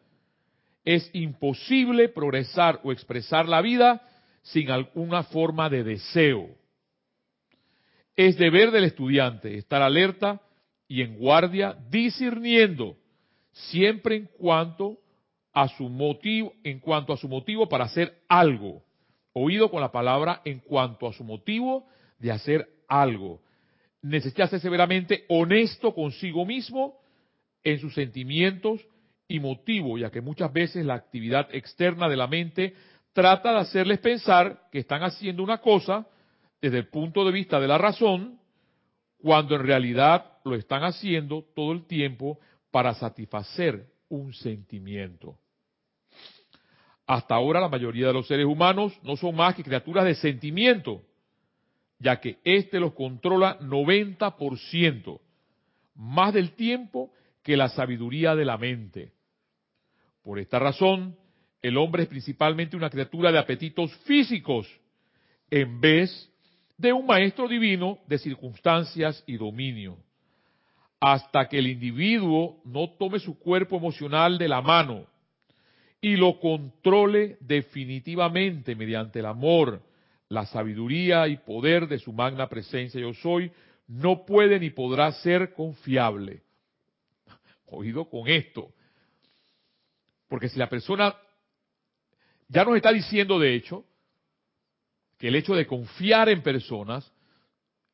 Es 0.83 1.07
imposible 1.13 2.09
progresar 2.09 2.79
o 2.83 2.91
expresar 2.91 3.47
la 3.47 3.61
vida 3.61 4.01
sin 4.41 4.71
alguna 4.71 5.21
forma 5.21 5.69
de 5.69 5.83
deseo. 5.83 6.62
Es 8.15 8.37
deber 8.37 8.71
del 8.71 8.83
estudiante 8.83 9.57
estar 9.57 9.81
alerta 9.81 10.41
y 10.87 11.01
en 11.01 11.17
guardia, 11.17 11.75
discerniendo 11.89 12.97
siempre 13.51 14.15
en 14.15 14.27
cuanto 14.37 14.99
a 15.51 15.67
su 15.69 15.89
motivo, 15.89 16.53
en 16.63 16.79
cuanto 16.79 17.13
a 17.13 17.17
su 17.17 17.27
motivo 17.27 17.67
para 17.67 17.85
hacer 17.85 18.21
algo. 18.27 18.83
Oído 19.33 19.71
con 19.71 19.81
la 19.81 19.91
palabra 19.91 20.41
en 20.45 20.59
cuanto 20.59 21.07
a 21.07 21.13
su 21.13 21.23
motivo 21.23 21.87
de 22.19 22.31
hacer 22.31 22.67
algo. 22.87 23.41
Necesita 24.01 24.47
ser 24.47 24.59
severamente 24.59 25.25
honesto 25.29 25.95
consigo 25.95 26.45
mismo 26.45 26.99
en 27.63 27.79
sus 27.79 27.95
sentimientos 27.95 28.85
y 29.27 29.39
motivo, 29.39 29.97
ya 29.97 30.11
que 30.11 30.21
muchas 30.21 30.51
veces 30.53 30.85
la 30.85 30.95
actividad 30.95 31.47
externa 31.51 32.09
de 32.09 32.17
la 32.17 32.27
mente 32.27 32.75
trata 33.13 33.53
de 33.53 33.59
hacerles 33.59 33.99
pensar 33.99 34.67
que 34.71 34.79
están 34.79 35.01
haciendo 35.01 35.41
una 35.41 35.59
cosa 35.59 36.05
desde 36.63 36.77
el 36.77 36.87
punto 36.87 37.25
de 37.25 37.33
vista 37.33 37.59
de 37.59 37.67
la 37.67 37.77
razón, 37.77 38.39
cuando 39.17 39.55
en 39.55 39.63
realidad 39.63 40.37
lo 40.45 40.55
están 40.55 40.85
haciendo 40.85 41.43
todo 41.53 41.73
el 41.73 41.85
tiempo 41.85 42.39
para 42.71 42.93
satisfacer 42.93 43.85
un 44.07 44.33
sentimiento. 44.33 45.37
Hasta 47.05 47.35
ahora 47.35 47.59
la 47.59 47.67
mayoría 47.67 48.07
de 48.07 48.13
los 48.13 48.27
seres 48.27 48.45
humanos 48.45 48.97
no 49.03 49.17
son 49.17 49.35
más 49.35 49.55
que 49.55 49.63
criaturas 49.63 50.05
de 50.05 50.15
sentimiento, 50.15 51.01
ya 51.99 52.21
que 52.21 52.37
éste 52.45 52.79
los 52.79 52.93
controla 52.93 53.59
90%, 53.59 55.19
más 55.95 56.33
del 56.33 56.53
tiempo 56.53 57.11
que 57.43 57.57
la 57.57 57.67
sabiduría 57.67 58.35
de 58.35 58.45
la 58.45 58.57
mente. 58.57 59.11
Por 60.23 60.39
esta 60.39 60.59
razón, 60.59 61.17
el 61.61 61.75
hombre 61.75 62.03
es 62.03 62.09
principalmente 62.09 62.77
una 62.77 62.89
criatura 62.89 63.33
de 63.33 63.39
apetitos 63.39 63.93
físicos, 64.05 64.65
en 65.51 65.81
vez 65.81 66.32
de 66.83 66.93
un 66.93 67.05
maestro 67.05 67.47
divino 67.47 67.99
de 68.07 68.17
circunstancias 68.17 69.23
y 69.25 69.37
dominio. 69.37 69.97
Hasta 70.99 71.47
que 71.47 71.57
el 71.57 71.67
individuo 71.67 72.61
no 72.65 72.89
tome 72.99 73.19
su 73.19 73.39
cuerpo 73.39 73.77
emocional 73.77 74.37
de 74.37 74.49
la 74.49 74.61
mano 74.61 75.05
y 76.01 76.17
lo 76.17 76.39
controle 76.41 77.37
definitivamente 77.39 78.75
mediante 78.75 79.19
el 79.19 79.25
amor, 79.25 79.81
la 80.27 80.45
sabiduría 80.45 81.29
y 81.29 81.37
poder 81.37 81.87
de 81.87 81.99
su 81.99 82.11
magna 82.11 82.49
presencia 82.49 82.99
yo 82.99 83.13
soy, 83.13 83.49
no 83.87 84.25
puede 84.25 84.59
ni 84.59 84.69
podrá 84.69 85.11
ser 85.13 85.53
confiable. 85.53 86.41
Oído 87.67 88.09
con 88.09 88.27
esto. 88.27 88.73
Porque 90.27 90.49
si 90.49 90.59
la 90.59 90.67
persona 90.67 91.15
ya 92.49 92.65
nos 92.65 92.75
está 92.75 92.91
diciendo, 92.91 93.39
de 93.39 93.55
hecho, 93.55 93.85
que 95.23 95.29
el 95.29 95.37
hecho 95.37 95.55
de 95.55 95.65
confiar 95.65 96.27
en 96.27 96.43
personas 96.43 97.09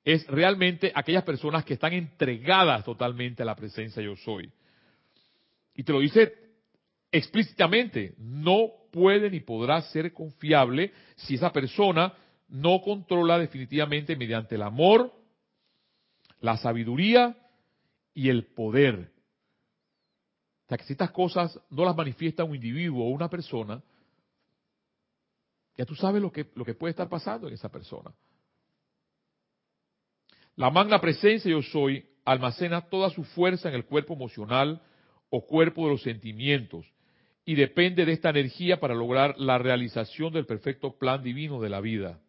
es 0.03 0.25
realmente 0.25 0.91
aquellas 0.95 1.23
personas 1.23 1.63
que 1.63 1.75
están 1.75 1.93
entregadas 1.93 2.83
totalmente 2.83 3.43
a 3.43 3.45
la 3.45 3.55
presencia 3.55 4.01
yo 4.01 4.15
soy. 4.15 4.51
Y 5.75 5.83
te 5.83 5.93
lo 5.93 5.99
dice 5.99 6.33
explícitamente, 7.11 8.15
no 8.17 8.71
puede 8.91 9.29
ni 9.29 9.41
podrá 9.41 9.79
ser 9.83 10.11
confiable 10.11 10.91
si 11.17 11.35
esa 11.35 11.53
persona 11.53 12.15
no 12.47 12.81
controla 12.81 13.37
definitivamente 13.37 14.15
mediante 14.15 14.55
el 14.55 14.63
amor, 14.63 15.13
la 16.41 16.57
sabiduría 16.57 17.37
y 18.15 18.29
el 18.29 18.45
poder. 18.55 19.11
O 20.65 20.69
sea, 20.69 20.79
que 20.79 20.85
si 20.85 20.93
estas 20.93 21.11
cosas 21.11 21.61
no 21.69 21.85
las 21.85 21.95
manifiesta 21.95 22.43
un 22.43 22.55
individuo 22.55 23.05
o 23.05 23.09
una 23.09 23.29
persona, 23.29 23.83
ya 25.79 25.85
tú 25.85 25.95
sabes 25.95 26.21
lo 26.21 26.29
que, 26.29 26.47
lo 26.55 26.65
que 26.65 26.73
puede 26.73 26.91
estar 26.91 27.07
pasando 27.07 27.47
en 27.47 27.53
esa 27.53 27.71
persona. 27.71 28.13
La 30.57 30.69
magna 30.69 30.99
presencia 30.99 31.49
yo 31.49 31.61
soy 31.61 32.05
almacena 32.25 32.81
toda 32.89 33.09
su 33.09 33.23
fuerza 33.23 33.69
en 33.69 33.75
el 33.75 33.85
cuerpo 33.85 34.13
emocional 34.13 34.81
o 35.29 35.47
cuerpo 35.47 35.85
de 35.85 35.91
los 35.91 36.01
sentimientos 36.01 36.85
y 37.45 37.55
depende 37.55 38.03
de 38.03 38.11
esta 38.11 38.29
energía 38.29 38.81
para 38.81 38.93
lograr 38.93 39.39
la 39.39 39.57
realización 39.57 40.33
del 40.33 40.45
perfecto 40.45 40.97
plan 40.97 41.23
divino 41.23 41.61
de 41.61 41.69
la 41.69 41.79
vida. 41.79 42.19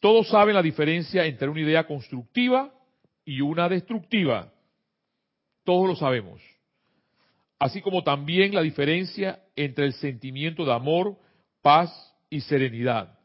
Todos 0.00 0.28
saben 0.28 0.56
la 0.56 0.62
diferencia 0.62 1.24
entre 1.24 1.48
una 1.48 1.62
idea 1.62 1.86
constructiva 1.86 2.74
y 3.24 3.40
una 3.40 3.70
destructiva. 3.70 4.52
Todos 5.64 5.88
lo 5.88 5.96
sabemos. 5.96 6.42
Así 7.58 7.80
como 7.80 8.04
también 8.04 8.54
la 8.54 8.60
diferencia 8.60 9.42
entre 9.56 9.86
el 9.86 9.94
sentimiento 9.94 10.66
de 10.66 10.74
amor, 10.74 11.16
paz 11.62 11.90
y 12.28 12.40
serenidad. 12.40 13.18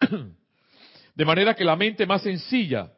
De 1.14 1.24
manera 1.24 1.54
que 1.54 1.64
la 1.64 1.76
mente 1.76 2.06
más 2.06 2.22
sencilla, 2.22 2.92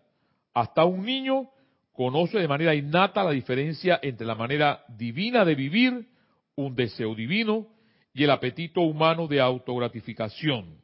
hasta 0.52 0.84
un 0.84 1.04
niño, 1.04 1.50
conoce 1.92 2.38
de 2.38 2.48
manera 2.48 2.74
innata 2.74 3.22
la 3.22 3.30
diferencia 3.30 3.98
entre 4.02 4.26
la 4.26 4.34
manera 4.34 4.84
divina 4.88 5.44
de 5.44 5.54
vivir, 5.54 6.08
un 6.56 6.74
deseo 6.74 7.14
divino, 7.14 7.68
y 8.12 8.24
el 8.24 8.30
apetito 8.30 8.80
humano 8.80 9.28
de 9.28 9.40
autogratificación 9.40 10.80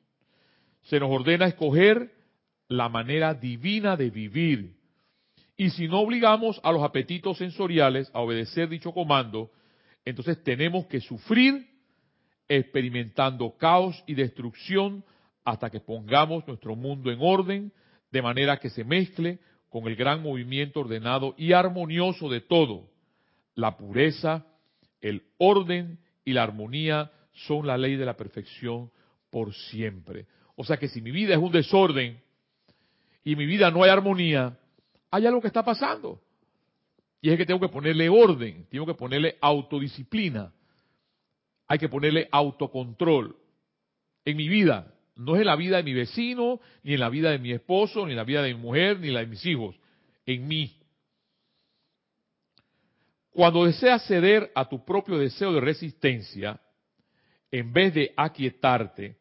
se 0.84 1.00
nos 1.00 1.10
ordena 1.10 1.46
escoger 1.46 2.12
la 2.68 2.88
manera 2.88 3.34
divina 3.34 3.96
de 3.96 4.10
vivir. 4.10 4.76
Y 5.56 5.70
si 5.70 5.88
no 5.88 6.00
obligamos 6.00 6.60
a 6.62 6.72
los 6.72 6.82
apetitos 6.82 7.38
sensoriales 7.38 8.10
a 8.12 8.20
obedecer 8.20 8.68
dicho 8.68 8.92
comando, 8.92 9.50
entonces 10.04 10.42
tenemos 10.42 10.86
que 10.86 11.00
sufrir 11.00 11.66
experimentando 12.48 13.56
caos 13.56 14.02
y 14.06 14.14
destrucción 14.14 15.04
hasta 15.44 15.70
que 15.70 15.80
pongamos 15.80 16.46
nuestro 16.46 16.76
mundo 16.76 17.10
en 17.10 17.18
orden, 17.20 17.72
de 18.10 18.22
manera 18.22 18.58
que 18.58 18.70
se 18.70 18.84
mezcle 18.84 19.38
con 19.68 19.86
el 19.88 19.96
gran 19.96 20.22
movimiento 20.22 20.80
ordenado 20.80 21.34
y 21.36 21.52
armonioso 21.52 22.28
de 22.28 22.40
todo. 22.40 22.88
La 23.54 23.76
pureza, 23.76 24.46
el 25.00 25.22
orden 25.38 25.98
y 26.24 26.32
la 26.32 26.44
armonía 26.44 27.10
son 27.32 27.66
la 27.66 27.76
ley 27.76 27.96
de 27.96 28.06
la 28.06 28.16
perfección 28.16 28.90
por 29.30 29.52
siempre. 29.54 30.26
O 30.56 30.64
sea 30.64 30.76
que 30.76 30.88
si 30.88 31.02
mi 31.02 31.10
vida 31.10 31.34
es 31.34 31.40
un 31.40 31.50
desorden 31.52 32.20
y 33.24 33.36
mi 33.36 33.46
vida 33.46 33.70
no 33.70 33.82
hay 33.82 33.90
armonía, 33.90 34.56
hay 35.10 35.26
algo 35.26 35.40
que 35.40 35.48
está 35.48 35.64
pasando. 35.64 36.20
Y 37.20 37.30
es 37.30 37.38
que 37.38 37.46
tengo 37.46 37.60
que 37.60 37.68
ponerle 37.68 38.08
orden, 38.08 38.66
tengo 38.70 38.86
que 38.86 38.94
ponerle 38.94 39.36
autodisciplina, 39.40 40.52
hay 41.66 41.78
que 41.78 41.88
ponerle 41.88 42.28
autocontrol 42.30 43.36
en 44.24 44.36
mi 44.36 44.48
vida. 44.48 44.92
No 45.16 45.36
es 45.36 45.40
en 45.40 45.46
la 45.46 45.56
vida 45.56 45.76
de 45.76 45.82
mi 45.82 45.94
vecino, 45.94 46.60
ni 46.82 46.94
en 46.94 47.00
la 47.00 47.08
vida 47.08 47.30
de 47.30 47.38
mi 47.38 47.52
esposo, 47.52 48.04
ni 48.04 48.12
en 48.12 48.16
la 48.16 48.24
vida 48.24 48.42
de 48.42 48.54
mi 48.54 48.60
mujer, 48.60 48.98
ni 48.98 49.08
en 49.08 49.14
la 49.14 49.20
de 49.20 49.26
mis 49.26 49.44
hijos. 49.46 49.76
En 50.26 50.46
mí. 50.46 50.76
Cuando 53.30 53.64
deseas 53.64 54.06
ceder 54.06 54.50
a 54.54 54.68
tu 54.68 54.84
propio 54.84 55.18
deseo 55.18 55.52
de 55.52 55.60
resistencia, 55.60 56.60
en 57.50 57.72
vez 57.72 57.94
de 57.94 58.12
aquietarte, 58.16 59.16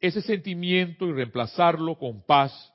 ese 0.00 0.20
sentimiento 0.20 1.06
y 1.06 1.12
reemplazarlo 1.12 1.96
con 1.98 2.22
paz, 2.22 2.72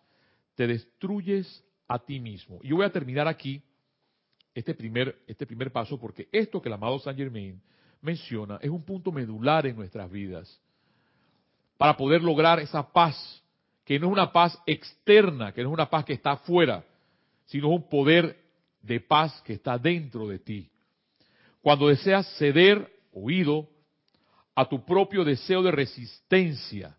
te 0.55 0.67
destruyes 0.67 1.63
a 1.87 1.99
ti 1.99 2.19
mismo. 2.19 2.59
Y 2.63 2.69
yo 2.69 2.77
voy 2.77 2.85
a 2.85 2.91
terminar 2.91 3.27
aquí 3.27 3.61
este 4.53 4.73
primer, 4.73 5.15
este 5.27 5.45
primer 5.45 5.71
paso 5.71 5.99
porque 5.99 6.27
esto 6.31 6.61
que 6.61 6.69
el 6.69 6.73
amado 6.73 6.99
Saint 6.99 7.17
Germain 7.17 7.61
menciona 8.01 8.59
es 8.61 8.69
un 8.69 8.83
punto 8.83 9.11
medular 9.11 9.65
en 9.65 9.75
nuestras 9.75 10.09
vidas. 10.09 10.59
para 11.77 11.95
poder 11.95 12.21
lograr 12.21 12.59
esa 12.59 12.83
paz, 12.91 13.41
que 13.85 13.97
no 13.97 14.07
es 14.07 14.11
una 14.11 14.33
paz 14.33 14.61
externa, 14.65 15.53
que 15.53 15.63
no 15.63 15.69
es 15.69 15.73
una 15.73 15.89
paz 15.89 16.03
que 16.03 16.11
está 16.11 16.31
afuera, 16.31 16.83
sino 17.45 17.69
un 17.69 17.87
poder 17.87 18.37
de 18.81 18.99
paz 18.99 19.41
que 19.45 19.53
está 19.53 19.77
dentro 19.77 20.27
de 20.27 20.39
ti. 20.39 20.69
Cuando 21.61 21.87
deseas 21.87 22.27
ceder 22.37 22.91
oído 23.13 23.69
a 24.55 24.67
tu 24.67 24.83
propio 24.83 25.23
deseo 25.23 25.63
de 25.63 25.71
resistencia, 25.71 26.97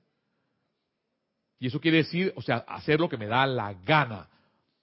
y 1.59 1.66
eso 1.66 1.78
quiere 1.78 1.99
decir, 1.99 2.33
o 2.35 2.40
sea, 2.40 2.64
hacer 2.66 2.99
lo 2.99 3.09
que 3.09 3.19
me 3.19 3.26
da 3.26 3.47
la 3.47 3.75
gana. 3.75 4.30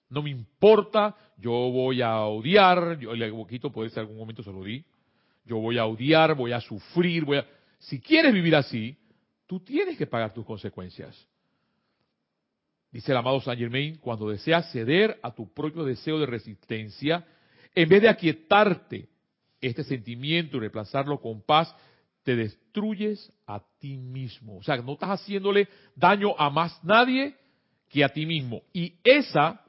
No 0.08 0.22
me 0.22 0.30
importa, 0.30 1.16
yo 1.36 1.50
voy 1.50 2.02
a 2.02 2.20
odiar, 2.20 3.00
yo 3.00 3.12
el 3.12 3.32
poquito 3.32 3.72
puede 3.72 3.90
ser 3.90 4.02
algún 4.02 4.16
momento 4.16 4.44
se 4.44 4.52
lo 4.52 4.62
di, 4.62 4.84
yo 5.48 5.56
voy 5.56 5.78
a 5.78 5.86
odiar, 5.86 6.34
voy 6.34 6.52
a 6.52 6.60
sufrir, 6.60 7.24
voy 7.24 7.38
a... 7.38 7.46
Si 7.78 8.00
quieres 8.00 8.32
vivir 8.32 8.54
así, 8.54 8.96
tú 9.46 9.60
tienes 9.60 9.96
que 9.96 10.06
pagar 10.06 10.34
tus 10.34 10.44
consecuencias. 10.44 11.16
Dice 12.90 13.12
el 13.12 13.18
amado 13.18 13.40
Saint 13.40 13.60
Germain, 13.60 13.96
cuando 13.96 14.28
deseas 14.28 14.70
ceder 14.72 15.18
a 15.22 15.34
tu 15.34 15.52
propio 15.52 15.84
deseo 15.84 16.18
de 16.18 16.26
resistencia, 16.26 17.26
en 17.74 17.88
vez 17.88 18.02
de 18.02 18.08
aquietarte 18.08 19.08
este 19.60 19.84
sentimiento 19.84 20.56
y 20.56 20.60
reemplazarlo 20.60 21.20
con 21.20 21.42
paz, 21.42 21.74
te 22.22 22.36
destruyes 22.36 23.32
a 23.46 23.62
ti 23.78 23.96
mismo. 23.96 24.58
O 24.58 24.62
sea, 24.62 24.76
no 24.76 24.92
estás 24.92 25.20
haciéndole 25.20 25.68
daño 25.94 26.34
a 26.38 26.50
más 26.50 26.82
nadie 26.84 27.36
que 27.88 28.04
a 28.04 28.08
ti 28.10 28.26
mismo. 28.26 28.62
Y 28.72 28.94
esa, 29.02 29.64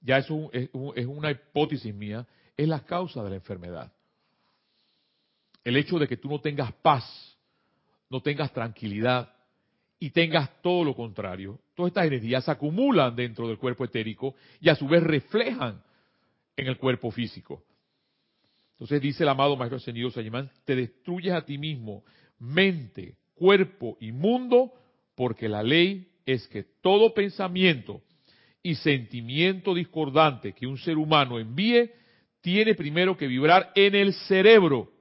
ya 0.00 0.18
es, 0.18 0.28
es, 0.52 1.06
una 1.06 1.30
hipótesis 1.30 1.94
mía, 1.94 2.26
es 2.56 2.68
la 2.68 2.80
causa 2.80 3.22
de 3.22 3.30
la 3.30 3.36
enfermedad. 3.36 3.92
El 5.66 5.76
hecho 5.76 5.98
de 5.98 6.06
que 6.06 6.16
tú 6.16 6.28
no 6.28 6.40
tengas 6.40 6.72
paz, 6.74 7.36
no 8.08 8.20
tengas 8.22 8.52
tranquilidad 8.52 9.34
y 9.98 10.10
tengas 10.10 10.62
todo 10.62 10.84
lo 10.84 10.94
contrario. 10.94 11.58
Todas 11.74 11.90
estas 11.90 12.06
energías 12.06 12.44
se 12.44 12.52
acumulan 12.52 13.16
dentro 13.16 13.48
del 13.48 13.58
cuerpo 13.58 13.84
etérico 13.84 14.36
y 14.60 14.68
a 14.68 14.76
su 14.76 14.86
vez 14.86 15.02
reflejan 15.02 15.82
en 16.56 16.68
el 16.68 16.78
cuerpo 16.78 17.10
físico. 17.10 17.64
Entonces 18.74 19.02
dice 19.02 19.24
el 19.24 19.28
amado 19.28 19.56
Maestro 19.56 19.78
Ascendido 19.78 20.08
Sayimán, 20.08 20.48
te 20.64 20.76
destruyes 20.76 21.32
a 21.32 21.44
ti 21.44 21.58
mismo, 21.58 22.04
mente, 22.38 23.16
cuerpo 23.34 23.98
y 24.00 24.12
mundo, 24.12 24.72
porque 25.16 25.48
la 25.48 25.64
ley 25.64 26.06
es 26.26 26.46
que 26.46 26.62
todo 26.80 27.12
pensamiento 27.12 28.02
y 28.62 28.76
sentimiento 28.76 29.74
discordante 29.74 30.52
que 30.52 30.68
un 30.68 30.78
ser 30.78 30.96
humano 30.96 31.40
envíe, 31.40 31.90
tiene 32.40 32.76
primero 32.76 33.16
que 33.16 33.26
vibrar 33.26 33.72
en 33.74 33.96
el 33.96 34.14
cerebro 34.14 34.92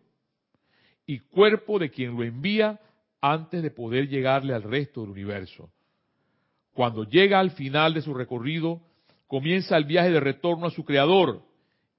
y 1.05 1.19
cuerpo 1.19 1.79
de 1.79 1.89
quien 1.89 2.15
lo 2.15 2.23
envía 2.23 2.79
antes 3.21 3.63
de 3.63 3.71
poder 3.71 4.07
llegarle 4.07 4.53
al 4.53 4.63
resto 4.63 5.01
del 5.01 5.11
universo. 5.11 5.69
Cuando 6.73 7.03
llega 7.03 7.39
al 7.39 7.51
final 7.51 7.93
de 7.93 8.01
su 8.01 8.13
recorrido, 8.13 8.81
comienza 9.27 9.77
el 9.77 9.85
viaje 9.85 10.11
de 10.11 10.19
retorno 10.19 10.67
a 10.67 10.71
su 10.71 10.83
creador, 10.83 11.41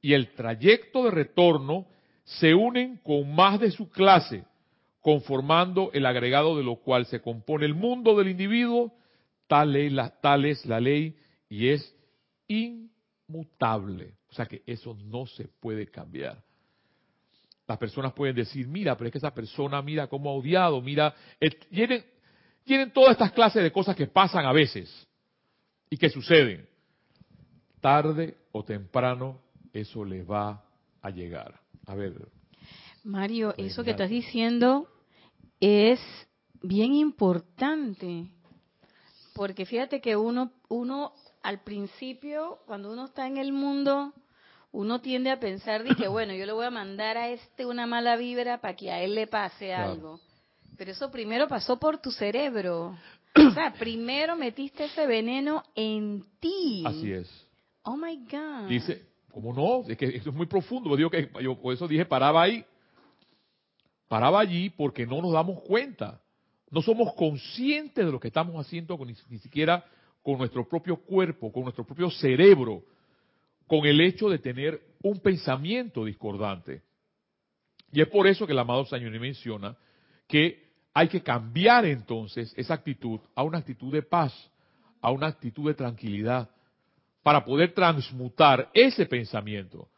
y 0.00 0.12
el 0.12 0.34
trayecto 0.34 1.04
de 1.04 1.10
retorno 1.10 1.86
se 2.24 2.54
unen 2.54 2.98
con 2.98 3.34
más 3.34 3.58
de 3.58 3.70
su 3.70 3.88
clase, 3.88 4.44
conformando 5.00 5.90
el 5.92 6.06
agregado 6.06 6.56
de 6.56 6.64
lo 6.64 6.76
cual 6.76 7.06
se 7.06 7.20
compone 7.20 7.64
el 7.64 7.74
mundo 7.74 8.16
del 8.16 8.28
individuo, 8.28 8.92
tal, 9.46 9.74
tal 10.20 10.44
es 10.44 10.64
la 10.66 10.80
ley 10.80 11.16
y 11.48 11.68
es 11.68 11.94
inmutable. 12.48 14.14
O 14.28 14.34
sea 14.34 14.46
que 14.46 14.62
eso 14.66 14.96
no 15.04 15.26
se 15.26 15.48
puede 15.48 15.86
cambiar. 15.86 16.45
Las 17.66 17.78
personas 17.78 18.12
pueden 18.12 18.36
decir, 18.36 18.68
mira, 18.68 18.96
pero 18.96 19.08
es 19.08 19.12
que 19.12 19.18
esa 19.18 19.34
persona, 19.34 19.82
mira 19.82 20.06
cómo 20.06 20.30
ha 20.30 20.34
odiado, 20.34 20.80
mira, 20.80 21.14
eh, 21.40 21.50
tienen, 21.70 22.04
tienen 22.64 22.92
todas 22.92 23.12
estas 23.12 23.32
clases 23.32 23.62
de 23.62 23.72
cosas 23.72 23.96
que 23.96 24.06
pasan 24.06 24.46
a 24.46 24.52
veces 24.52 25.06
y 25.90 25.96
que 25.96 26.08
suceden. 26.08 26.68
Tarde 27.80 28.36
o 28.52 28.64
temprano 28.64 29.40
eso 29.72 30.04
le 30.04 30.22
va 30.22 30.64
a 31.02 31.10
llegar. 31.10 31.60
A 31.86 31.94
ver. 31.94 32.28
Mario, 33.04 33.54
eso 33.56 33.84
que 33.84 33.90
estás 33.90 34.10
diciendo 34.10 34.88
es 35.60 36.00
bien 36.62 36.94
importante, 36.94 38.30
porque 39.34 39.66
fíjate 39.66 40.00
que 40.00 40.16
uno, 40.16 40.52
uno 40.68 41.12
al 41.42 41.62
principio, 41.62 42.58
cuando 42.66 42.92
uno 42.92 43.04
está 43.04 43.26
en 43.26 43.36
el 43.36 43.52
mundo, 43.52 44.12
uno 44.76 45.00
tiende 45.00 45.30
a 45.30 45.40
pensar 45.40 45.84
que, 45.96 46.06
bueno, 46.06 46.34
yo 46.34 46.44
le 46.44 46.52
voy 46.52 46.66
a 46.66 46.70
mandar 46.70 47.16
a 47.16 47.30
este 47.30 47.64
una 47.64 47.86
mala 47.86 48.16
vibra 48.16 48.60
para 48.60 48.76
que 48.76 48.90
a 48.90 49.02
él 49.02 49.14
le 49.14 49.26
pase 49.26 49.72
algo. 49.72 50.20
Pero 50.76 50.90
eso 50.90 51.10
primero 51.10 51.48
pasó 51.48 51.78
por 51.78 51.98
tu 51.98 52.10
cerebro. 52.10 52.96
O 53.36 53.50
sea, 53.50 53.74
primero 53.74 54.34
metiste 54.34 54.86
ese 54.86 55.06
veneno 55.06 55.62
en 55.74 56.24
ti. 56.40 56.82
Así 56.86 57.12
es. 57.12 57.28
Oh 57.82 57.94
my 57.94 58.16
God. 58.16 58.68
Dice, 58.68 59.02
¿Cómo 59.30 59.52
no? 59.52 59.86
Es 59.86 59.98
que 59.98 60.06
esto 60.06 60.30
es 60.30 60.34
muy 60.34 60.46
profundo. 60.46 60.96
Digo 60.96 61.10
que 61.10 61.30
yo 61.42 61.60
por 61.60 61.74
eso 61.74 61.86
dije 61.86 62.06
paraba 62.06 62.42
ahí. 62.42 62.64
Paraba 64.08 64.40
allí 64.40 64.70
porque 64.70 65.06
no 65.06 65.20
nos 65.20 65.32
damos 65.32 65.60
cuenta. 65.60 66.18
No 66.70 66.80
somos 66.80 67.12
conscientes 67.12 68.06
de 68.06 68.10
lo 68.10 68.18
que 68.18 68.28
estamos 68.28 68.58
haciendo 68.58 68.96
ni, 69.04 69.14
ni 69.28 69.38
siquiera 69.38 69.84
con 70.22 70.38
nuestro 70.38 70.66
propio 70.66 70.96
cuerpo, 70.96 71.52
con 71.52 71.64
nuestro 71.64 71.84
propio 71.84 72.10
cerebro, 72.10 72.82
con 73.66 73.86
el 73.86 74.00
hecho 74.00 74.28
de 74.28 74.38
tener 74.38 74.80
un 75.02 75.20
pensamiento 75.20 76.04
discordante. 76.04 76.82
Y 77.92 78.00
es 78.00 78.08
por 78.08 78.26
eso 78.26 78.46
que 78.46 78.52
el 78.52 78.58
amado 78.58 78.84
Sañoni 78.84 79.18
menciona 79.18 79.76
que 80.26 80.66
hay 80.92 81.08
que 81.08 81.22
cambiar 81.22 81.84
entonces 81.84 82.52
esa 82.56 82.74
actitud 82.74 83.20
a 83.34 83.42
una 83.42 83.58
actitud 83.58 83.92
de 83.92 84.02
paz, 84.02 84.32
a 85.00 85.10
una 85.10 85.28
actitud 85.28 85.68
de 85.68 85.74
tranquilidad, 85.74 86.50
para 87.22 87.44
poder 87.44 87.74
transmutar 87.74 88.70
ese 88.72 89.06
pensamiento. 89.06 89.88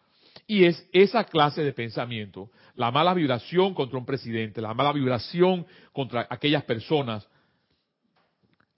Y 0.46 0.64
es 0.64 0.88
esa 0.92 1.24
clase 1.24 1.62
de 1.62 1.72
pensamiento, 1.72 2.50
la 2.74 2.90
mala 2.90 3.12
vibración 3.12 3.74
contra 3.74 3.98
un 3.98 4.06
presidente, 4.06 4.62
la 4.62 4.72
mala 4.74 4.92
vibración 4.92 5.66
contra 5.92 6.26
aquellas 6.30 6.64
personas, 6.64 7.28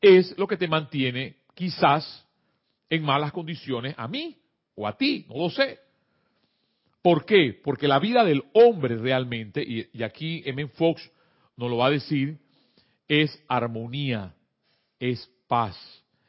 es 0.01 0.37
lo 0.39 0.47
que 0.49 0.57
te 0.57 0.67
mantiene 0.67 1.37
quizás 1.55 2.27
en 2.89 3.05
malas 3.05 3.33
condiciones 3.33 3.95
a 3.97 4.09
mí 4.09 4.40
a 4.87 4.97
ti, 4.97 5.27
no 5.29 5.37
lo 5.39 5.51
sé. 5.51 5.79
¿Por 7.03 7.25
qué? 7.25 7.59
Porque 7.65 7.89
la 7.89 7.99
vida 7.99 8.25
del 8.25 8.45
hombre 8.53 8.97
realmente, 8.97 9.63
y, 9.63 10.03
aquí 10.03 10.43
M. 10.45 10.69
Fox 10.69 11.11
nos 11.57 11.71
lo 11.71 11.79
va 11.79 11.87
a 11.87 11.91
decir, 11.91 12.39
es 13.09 13.43
armonía, 13.49 14.35
es 14.99 15.31
paz, 15.49 15.77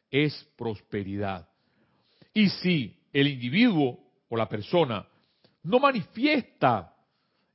es 0.09 0.47
prosperidad. 0.55 1.47
Y 2.33 2.49
si 2.49 2.97
el 3.11 3.27
individuo 3.27 3.99
o 4.29 4.37
la 4.37 4.47
persona 4.47 5.05
no 5.63 5.79
manifiesta 5.79 6.95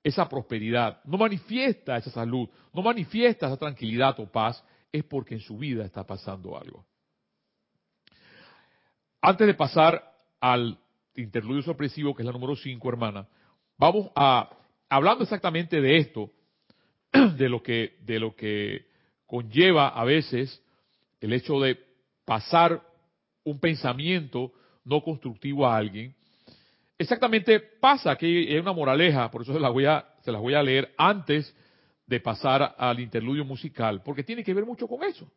esa 0.02 0.28
prosperidad, 0.28 1.02
no 1.04 1.16
manifiesta 1.16 1.96
esa 1.96 2.10
salud, 2.10 2.48
no 2.72 2.82
manifiesta 2.82 3.46
esa 3.46 3.56
tranquilidad 3.56 4.20
o 4.20 4.30
paz, 4.30 4.62
es 4.92 5.02
porque 5.04 5.34
en 5.34 5.40
su 5.40 5.56
vida 5.58 5.84
está 5.84 6.06
pasando 6.06 6.56
algo. 6.56 6.84
Antes 9.20 9.46
de 9.46 9.54
pasar 9.54 10.12
al 10.40 10.78
interludio 11.16 11.62
sorpresivo, 11.62 12.14
que 12.14 12.22
es 12.22 12.26
la 12.26 12.32
número 12.32 12.56
5, 12.56 12.88
hermana, 12.88 13.26
vamos 13.78 14.10
a, 14.14 14.50
hablando 14.88 15.24
exactamente 15.24 15.80
de 15.80 15.96
esto, 15.98 16.30
de 17.36 17.48
lo 17.48 17.62
que, 17.62 17.96
de 18.02 18.20
lo 18.20 18.34
que 18.34 18.86
conlleva 19.26 19.88
a 19.88 20.04
veces 20.04 20.62
el 21.20 21.32
hecho 21.32 21.60
de 21.60 21.78
pasar 22.24 22.82
un 23.44 23.58
pensamiento 23.58 24.52
no 24.84 25.02
constructivo 25.02 25.66
a 25.66 25.76
alguien, 25.76 26.14
exactamente 26.98 27.60
pasa 27.60 28.16
que 28.16 28.26
hay 28.26 28.58
una 28.58 28.72
moraleja, 28.72 29.30
por 29.30 29.42
eso 29.42 29.52
se 29.52 29.60
las 29.60 29.72
voy 29.72 29.86
a, 29.86 30.06
se 30.22 30.32
las 30.32 30.40
voy 30.40 30.54
a 30.54 30.62
leer 30.62 30.92
antes 30.96 31.54
de 32.06 32.20
pasar 32.20 32.74
al 32.78 33.00
interludio 33.00 33.44
musical, 33.44 34.02
porque 34.04 34.22
tiene 34.22 34.44
que 34.44 34.54
ver 34.54 34.64
mucho 34.64 34.86
con 34.86 35.02
eso. 35.02 35.30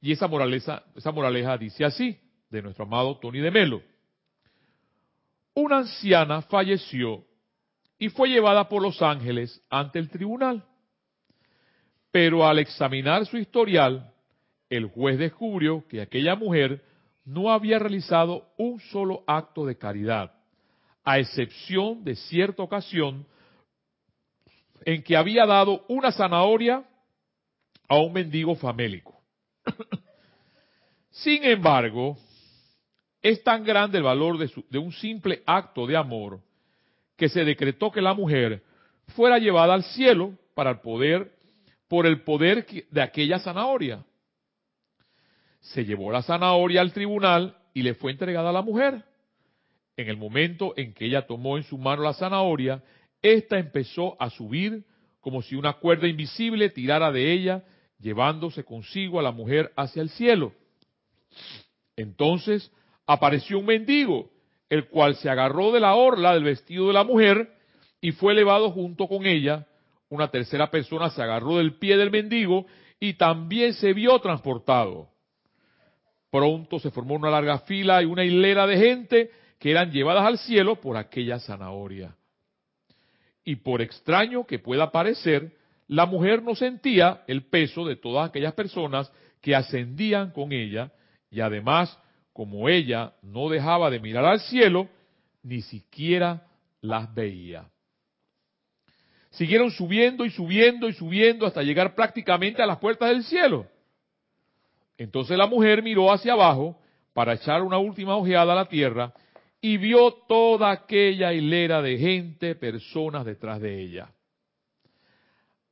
Y 0.00 0.12
esa 0.12 0.28
moraleja, 0.28 0.82
esa 0.94 1.12
moraleja 1.12 1.56
dice 1.56 1.84
así, 1.84 2.18
de 2.50 2.62
nuestro 2.62 2.84
amado 2.84 3.18
Tony 3.18 3.40
de 3.40 3.50
Melo. 3.50 3.82
Una 5.56 5.78
anciana 5.78 6.42
falleció 6.42 7.24
y 7.98 8.10
fue 8.10 8.28
llevada 8.28 8.68
por 8.68 8.82
los 8.82 9.00
ángeles 9.00 9.58
ante 9.70 9.98
el 9.98 10.10
tribunal. 10.10 10.62
Pero 12.10 12.46
al 12.46 12.58
examinar 12.58 13.24
su 13.24 13.38
historial, 13.38 14.12
el 14.68 14.84
juez 14.84 15.18
descubrió 15.18 15.82
que 15.88 16.02
aquella 16.02 16.36
mujer 16.36 16.84
no 17.24 17.50
había 17.50 17.78
realizado 17.78 18.52
un 18.58 18.78
solo 18.80 19.24
acto 19.26 19.64
de 19.64 19.78
caridad, 19.78 20.30
a 21.02 21.18
excepción 21.18 22.04
de 22.04 22.16
cierta 22.16 22.62
ocasión 22.62 23.26
en 24.84 25.02
que 25.02 25.16
había 25.16 25.46
dado 25.46 25.86
una 25.88 26.12
zanahoria 26.12 26.84
a 27.88 27.96
un 27.96 28.12
mendigo 28.12 28.54
famélico. 28.56 29.18
Sin 31.12 31.42
embargo, 31.44 32.18
es 33.28 33.42
tan 33.42 33.64
grande 33.64 33.98
el 33.98 34.04
valor 34.04 34.38
de, 34.38 34.78
un 34.78 34.92
simple 34.92 35.42
acto 35.46 35.84
de 35.84 35.96
amor 35.96 36.40
que 37.16 37.28
se 37.28 37.44
decretó 37.44 37.90
que 37.90 38.00
la 38.00 38.14
mujer 38.14 38.62
fuera 39.16 39.38
llevada 39.38 39.74
al 39.74 39.82
cielo 39.82 40.38
para 40.54 40.80
poder 40.80 41.32
por 41.88 42.06
el 42.06 42.22
poder 42.22 42.66
de 42.88 43.02
aquella 43.02 43.40
zanahoria. 43.40 44.04
Se 45.60 45.84
llevó 45.84 46.12
la 46.12 46.22
zanahoria 46.22 46.80
al 46.80 46.92
tribunal 46.92 47.56
y 47.74 47.82
le 47.82 47.94
fue 47.94 48.12
entregada 48.12 48.50
a 48.50 48.52
la 48.52 48.62
mujer. 48.62 49.02
En 49.96 50.08
el 50.08 50.16
momento 50.16 50.74
en 50.76 50.94
que 50.94 51.06
ella 51.06 51.26
tomó 51.26 51.56
en 51.56 51.64
su 51.64 51.78
mano 51.78 52.02
la 52.02 52.14
zanahoria, 52.14 52.84
ésta 53.22 53.58
empezó 53.58 54.20
a 54.22 54.30
subir 54.30 54.84
como 55.20 55.42
si 55.42 55.56
una 55.56 55.72
cuerda 55.72 56.06
invisible 56.06 56.70
tirara 56.70 57.10
de 57.10 57.32
ella, 57.32 57.64
llevándose 57.98 58.62
consigo 58.62 59.18
a 59.18 59.22
la 59.24 59.32
mujer 59.32 59.72
hacia 59.74 60.02
el 60.02 60.10
cielo. 60.10 60.52
Entonces 61.96 62.70
apareció 63.06 63.58
un 63.58 63.66
mendigo, 63.66 64.30
el 64.68 64.88
cual 64.88 65.16
se 65.16 65.30
agarró 65.30 65.72
de 65.72 65.80
la 65.80 65.94
orla 65.94 66.34
del 66.34 66.44
vestido 66.44 66.88
de 66.88 66.92
la 66.92 67.04
mujer 67.04 67.52
y 68.00 68.12
fue 68.12 68.32
elevado 68.32 68.70
junto 68.70 69.06
con 69.06 69.26
ella. 69.26 69.66
Una 70.08 70.28
tercera 70.28 70.70
persona 70.70 71.10
se 71.10 71.22
agarró 71.22 71.56
del 71.56 71.78
pie 71.78 71.96
del 71.96 72.10
mendigo 72.10 72.66
y 73.00 73.14
también 73.14 73.74
se 73.74 73.92
vio 73.92 74.18
transportado. 74.20 75.08
Pronto 76.30 76.78
se 76.78 76.90
formó 76.90 77.14
una 77.14 77.30
larga 77.30 77.60
fila 77.60 78.02
y 78.02 78.06
una 78.06 78.24
hilera 78.24 78.66
de 78.66 78.76
gente 78.76 79.30
que 79.58 79.70
eran 79.70 79.90
llevadas 79.90 80.24
al 80.24 80.38
cielo 80.38 80.80
por 80.80 80.96
aquella 80.96 81.38
zanahoria. 81.38 82.14
Y 83.44 83.56
por 83.56 83.80
extraño 83.80 84.44
que 84.44 84.58
pueda 84.58 84.90
parecer, 84.90 85.52
la 85.88 86.04
mujer 86.04 86.42
no 86.42 86.54
sentía 86.54 87.22
el 87.28 87.44
peso 87.44 87.84
de 87.84 87.96
todas 87.96 88.28
aquellas 88.28 88.54
personas 88.54 89.10
que 89.40 89.54
ascendían 89.54 90.32
con 90.32 90.52
ella 90.52 90.92
y 91.30 91.40
además, 91.40 91.96
como 92.36 92.68
ella 92.68 93.14
no 93.22 93.48
dejaba 93.48 93.88
de 93.88 93.98
mirar 93.98 94.26
al 94.26 94.40
cielo, 94.40 94.90
ni 95.42 95.62
siquiera 95.62 96.46
las 96.82 97.14
veía. 97.14 97.64
Siguieron 99.30 99.70
subiendo 99.70 100.22
y 100.26 100.30
subiendo 100.30 100.86
y 100.86 100.92
subiendo 100.92 101.46
hasta 101.46 101.62
llegar 101.62 101.94
prácticamente 101.94 102.62
a 102.62 102.66
las 102.66 102.76
puertas 102.76 103.08
del 103.08 103.24
cielo. 103.24 103.66
Entonces 104.98 105.38
la 105.38 105.46
mujer 105.46 105.82
miró 105.82 106.12
hacia 106.12 106.34
abajo 106.34 106.78
para 107.14 107.32
echar 107.32 107.62
una 107.62 107.78
última 107.78 108.16
ojeada 108.16 108.52
a 108.52 108.56
la 108.56 108.68
tierra 108.68 109.14
y 109.62 109.78
vio 109.78 110.12
toda 110.28 110.70
aquella 110.70 111.32
hilera 111.32 111.80
de 111.80 111.96
gente, 111.96 112.54
personas 112.54 113.24
detrás 113.24 113.62
de 113.62 113.80
ella. 113.80 114.10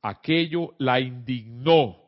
Aquello 0.01 0.75
la 0.79 0.99
indignó 0.99 1.99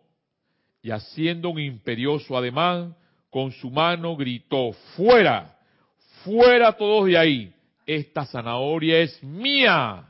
y 0.81 0.93
haciendo 0.93 1.51
un 1.51 1.61
imperioso 1.61 2.39
ademán, 2.39 2.97
con 3.37 3.53
su 3.53 3.71
mano 3.71 4.17
gritó, 4.17 4.73
fuera, 4.97 5.59
fuera 6.25 6.73
todos 6.73 7.05
de 7.05 7.19
ahí, 7.19 7.55
esta 7.85 8.25
zanahoria 8.25 9.01
es 9.01 9.23
mía. 9.23 10.09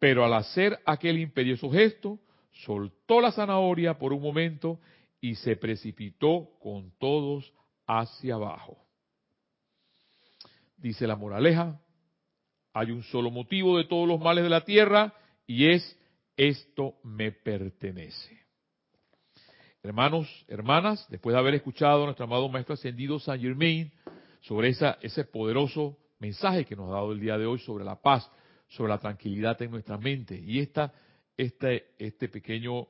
Pero 0.00 0.24
al 0.24 0.32
hacer 0.32 0.78
aquel 0.86 1.18
imperioso 1.18 1.70
gesto, 1.70 2.18
soltó 2.64 3.20
la 3.20 3.30
zanahoria 3.30 3.98
por 3.98 4.14
un 4.14 4.22
momento 4.22 4.80
y 5.20 5.34
se 5.34 5.54
precipitó 5.56 6.48
con 6.62 6.92
todos 6.98 7.52
hacia 7.86 8.36
abajo. 8.36 8.78
Dice 10.78 11.06
la 11.06 11.16
moraleja, 11.16 11.78
hay 12.72 12.90
un 12.90 13.02
solo 13.02 13.30
motivo 13.30 13.76
de 13.76 13.84
todos 13.84 14.08
los 14.08 14.18
males 14.18 14.44
de 14.44 14.50
la 14.50 14.64
tierra 14.64 15.12
y 15.46 15.72
es 15.72 15.94
esto 16.38 16.94
me 17.04 17.32
pertenece. 17.32 18.47
Hermanos, 19.82 20.44
hermanas, 20.48 21.06
después 21.08 21.34
de 21.34 21.38
haber 21.38 21.54
escuchado 21.54 22.02
a 22.02 22.06
nuestro 22.06 22.24
amado 22.24 22.48
Maestro 22.48 22.74
Ascendido 22.74 23.20
San 23.20 23.40
Germain 23.40 23.92
sobre 24.40 24.70
esa, 24.70 24.98
ese 25.02 25.24
poderoso 25.24 25.96
mensaje 26.18 26.64
que 26.64 26.74
nos 26.74 26.88
ha 26.90 26.94
dado 26.94 27.12
el 27.12 27.20
día 27.20 27.38
de 27.38 27.46
hoy 27.46 27.60
sobre 27.60 27.84
la 27.84 27.94
paz, 27.94 28.28
sobre 28.66 28.90
la 28.90 28.98
tranquilidad 28.98 29.60
en 29.62 29.70
nuestra 29.70 29.96
mente 29.96 30.36
y 30.36 30.58
esta, 30.58 30.92
este, 31.36 31.94
este 31.96 32.28
pequeño 32.28 32.88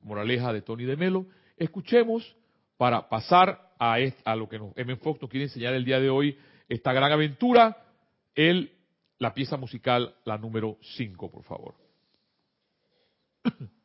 moraleja 0.00 0.52
de 0.52 0.60
Tony 0.60 0.84
de 0.84 0.96
Melo, 0.96 1.26
escuchemos 1.56 2.36
para 2.76 3.08
pasar 3.08 3.72
a, 3.78 3.96
a 4.24 4.36
lo 4.36 4.50
que 4.50 4.58
nos, 4.58 4.76
M. 4.76 4.96
Fox 4.96 5.22
nos 5.22 5.30
quiere 5.30 5.44
enseñar 5.46 5.72
el 5.72 5.84
día 5.86 5.98
de 5.98 6.10
hoy 6.10 6.38
esta 6.68 6.92
gran 6.92 7.10
aventura, 7.10 7.74
el, 8.34 8.76
la 9.18 9.32
pieza 9.32 9.56
musical, 9.56 10.14
la 10.24 10.36
número 10.36 10.76
5, 10.82 11.30
por 11.30 11.42
favor. 11.44 11.74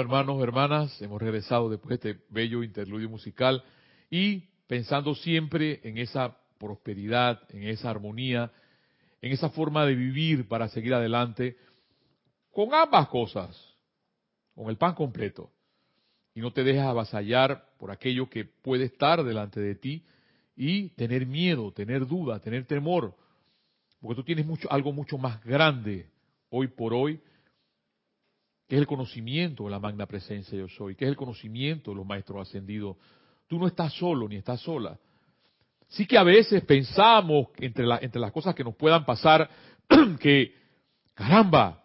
Hermanos, 0.00 0.42
hermanas, 0.42 1.02
hemos 1.02 1.20
regresado 1.20 1.68
después 1.68 2.00
de 2.00 2.10
este 2.12 2.24
bello 2.30 2.62
interludio 2.62 3.10
musical 3.10 3.62
y 4.10 4.48
pensando 4.66 5.14
siempre 5.14 5.78
en 5.84 5.98
esa 5.98 6.38
prosperidad, 6.58 7.42
en 7.50 7.64
esa 7.64 7.90
armonía, 7.90 8.50
en 9.20 9.32
esa 9.32 9.50
forma 9.50 9.84
de 9.84 9.94
vivir 9.94 10.48
para 10.48 10.68
seguir 10.68 10.94
adelante, 10.94 11.58
con 12.50 12.72
ambas 12.72 13.08
cosas, 13.08 13.54
con 14.54 14.70
el 14.70 14.78
pan 14.78 14.94
completo. 14.94 15.50
Y 16.34 16.40
no 16.40 16.50
te 16.50 16.64
dejas 16.64 16.86
avasallar 16.86 17.66
por 17.78 17.90
aquello 17.90 18.30
que 18.30 18.46
puede 18.46 18.84
estar 18.84 19.22
delante 19.22 19.60
de 19.60 19.74
ti 19.74 20.06
y 20.56 20.88
tener 20.90 21.26
miedo, 21.26 21.72
tener 21.72 22.06
duda, 22.06 22.40
tener 22.40 22.64
temor, 22.64 23.14
porque 24.00 24.16
tú 24.16 24.24
tienes 24.24 24.46
mucho, 24.46 24.66
algo 24.72 24.94
mucho 24.94 25.18
más 25.18 25.44
grande 25.44 26.08
hoy 26.48 26.68
por 26.68 26.94
hoy 26.94 27.20
que 28.70 28.76
es 28.76 28.82
el 28.82 28.86
conocimiento 28.86 29.64
de 29.64 29.70
la 29.72 29.80
magna 29.80 30.06
presencia 30.06 30.56
yo 30.56 30.68
soy, 30.68 30.94
que 30.94 31.04
es 31.04 31.08
el 31.08 31.16
conocimiento 31.16 31.90
de 31.90 31.96
los 31.96 32.06
maestros 32.06 32.46
ascendidos. 32.46 32.96
Tú 33.48 33.58
no 33.58 33.66
estás 33.66 33.92
solo 33.94 34.28
ni 34.28 34.36
estás 34.36 34.60
sola. 34.60 34.96
Sí 35.88 36.06
que 36.06 36.16
a 36.16 36.22
veces 36.22 36.62
pensamos 36.62 37.48
entre, 37.56 37.84
entre 38.00 38.20
las 38.20 38.30
cosas 38.30 38.54
que 38.54 38.62
nos 38.62 38.76
puedan 38.76 39.04
pasar 39.04 39.50
que, 40.20 40.54
caramba, 41.14 41.84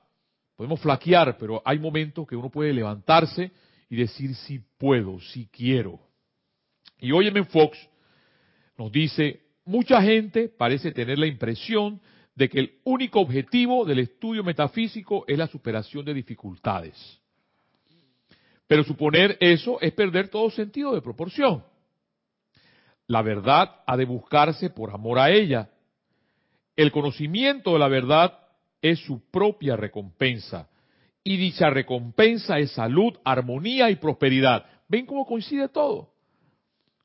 podemos 0.55 0.79
flaquear, 0.79 1.35
pero 1.39 1.59
hay 1.65 1.79
momentos 1.79 2.27
que 2.27 2.35
uno 2.35 2.51
puede 2.51 2.71
levantarse 2.71 3.51
y 3.89 3.95
decir 3.95 4.35
si 4.35 4.59
puedo, 4.77 5.19
si 5.19 5.47
quiero. 5.47 5.99
Y 6.99 7.09
en 7.09 7.45
Fox 7.47 7.79
nos 8.77 8.91
dice, 8.91 9.41
mucha 9.65 10.03
gente 10.03 10.49
parece 10.49 10.91
tener 10.91 11.17
la 11.17 11.25
impresión 11.25 11.99
de 12.35 12.49
que 12.49 12.59
el 12.59 12.79
único 12.83 13.21
objetivo 13.21 13.85
del 13.85 13.99
estudio 13.99 14.43
metafísico 14.43 15.23
es 15.27 15.37
la 15.37 15.47
superación 15.47 16.03
de 16.05 16.13
dificultades. 16.13 17.21
Pero 18.67 18.83
suponer 18.83 19.37
eso 19.39 19.79
es 19.79 19.93
perder 19.93 20.27
todo 20.27 20.49
sentido 20.49 20.93
de 20.93 21.01
proporción. 21.01 21.63
La 23.07 23.21
verdad 23.21 23.83
ha 23.85 23.95
de 23.95 24.05
buscarse 24.05 24.69
por 24.69 24.91
amor 24.91 25.19
a 25.19 25.29
ella. 25.29 25.69
El 26.75 26.91
conocimiento 26.91 27.73
de 27.73 27.79
la 27.79 27.87
verdad 27.87 28.37
es 28.81 28.99
su 28.99 29.29
propia 29.29 29.77
recompensa. 29.77 30.67
Y 31.23 31.37
dicha 31.37 31.69
recompensa 31.69 32.59
es 32.59 32.71
salud, 32.71 33.17
armonía 33.23 33.89
y 33.89 33.95
prosperidad. 33.95 34.65
¿Ven 34.87 35.05
cómo 35.05 35.25
coincide 35.25 35.69
todo? 35.69 36.11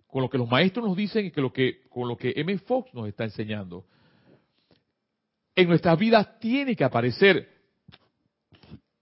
Con 0.08 0.22
lo 0.22 0.30
que 0.30 0.38
los 0.38 0.48
maestros 0.48 0.86
nos 0.86 0.96
dicen 0.96 1.26
y 1.26 1.30
que 1.30 1.40
lo 1.40 1.52
que, 1.52 1.82
con 1.88 2.08
lo 2.08 2.16
que 2.16 2.32
M. 2.36 2.58
Fox 2.58 2.92
nos 2.94 3.06
está 3.06 3.24
enseñando 3.24 3.84
en 5.60 5.68
nuestras 5.68 5.98
vidas 5.98 6.38
tiene 6.38 6.74
que 6.74 6.84
aparecer. 6.84 7.48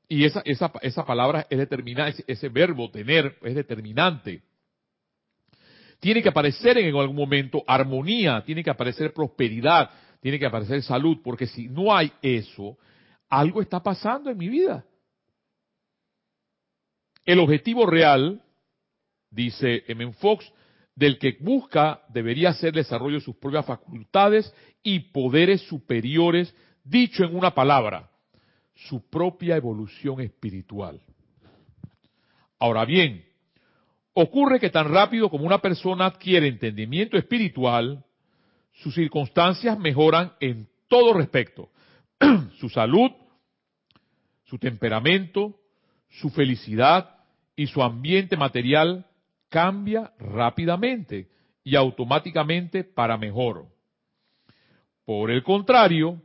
Y 0.08 0.24
esa, 0.24 0.42
esa, 0.44 0.72
esa 0.80 1.04
palabra 1.04 1.46
es 1.50 1.58
determinante, 1.58 2.24
ese, 2.26 2.48
verbo 2.48 2.90
tener 2.90 3.36
es 3.42 3.54
determinante. 3.54 4.42
Tiene 6.00 6.22
que 6.22 6.28
aparecer 6.28 6.78
en 6.78 6.96
algún 6.96 7.16
momento 7.16 7.62
armonía, 7.66 8.42
tiene 8.44 8.64
que 8.64 8.70
aparecer 8.70 9.12
prosperidad, 9.12 9.90
tiene 10.20 10.38
que 10.38 10.46
aparecer 10.46 10.82
salud, 10.82 11.18
porque 11.22 11.46
si 11.46 11.68
no 11.68 11.94
hay 11.94 12.12
eso, 12.22 12.78
algo 13.28 13.60
está 13.60 13.82
pasando 13.82 14.30
en 14.30 14.38
mi 14.38 14.48
vida. 14.48 14.84
El 17.24 17.40
objetivo 17.40 17.84
real, 17.84 18.40
dice 19.30 19.84
M. 19.88 20.12
Fox, 20.14 20.50
del 20.98 21.16
que 21.16 21.36
busca 21.38 22.02
debería 22.08 22.52
ser 22.54 22.70
el 22.70 22.82
desarrollo 22.82 23.18
de 23.18 23.24
sus 23.24 23.36
propias 23.36 23.64
facultades 23.64 24.52
y 24.82 24.98
poderes 24.98 25.60
superiores, 25.62 26.52
dicho 26.82 27.22
en 27.22 27.36
una 27.36 27.54
palabra, 27.54 28.10
su 28.74 29.08
propia 29.08 29.56
evolución 29.56 30.20
espiritual. 30.20 31.00
Ahora 32.58 32.84
bien, 32.84 33.24
ocurre 34.12 34.58
que 34.58 34.70
tan 34.70 34.92
rápido 34.92 35.30
como 35.30 35.44
una 35.46 35.60
persona 35.60 36.06
adquiere 36.06 36.48
entendimiento 36.48 37.16
espiritual, 37.16 38.04
sus 38.72 38.92
circunstancias 38.92 39.78
mejoran 39.78 40.32
en 40.40 40.68
todo 40.88 41.12
respecto. 41.12 41.70
su 42.58 42.68
salud, 42.68 43.12
su 44.46 44.58
temperamento, 44.58 45.60
su 46.08 46.30
felicidad 46.30 47.20
y 47.54 47.68
su 47.68 47.84
ambiente 47.84 48.36
material 48.36 49.07
cambia 49.48 50.12
rápidamente 50.18 51.28
y 51.64 51.76
automáticamente 51.76 52.84
para 52.84 53.16
mejor. 53.16 53.66
Por 55.04 55.30
el 55.30 55.42
contrario, 55.42 56.22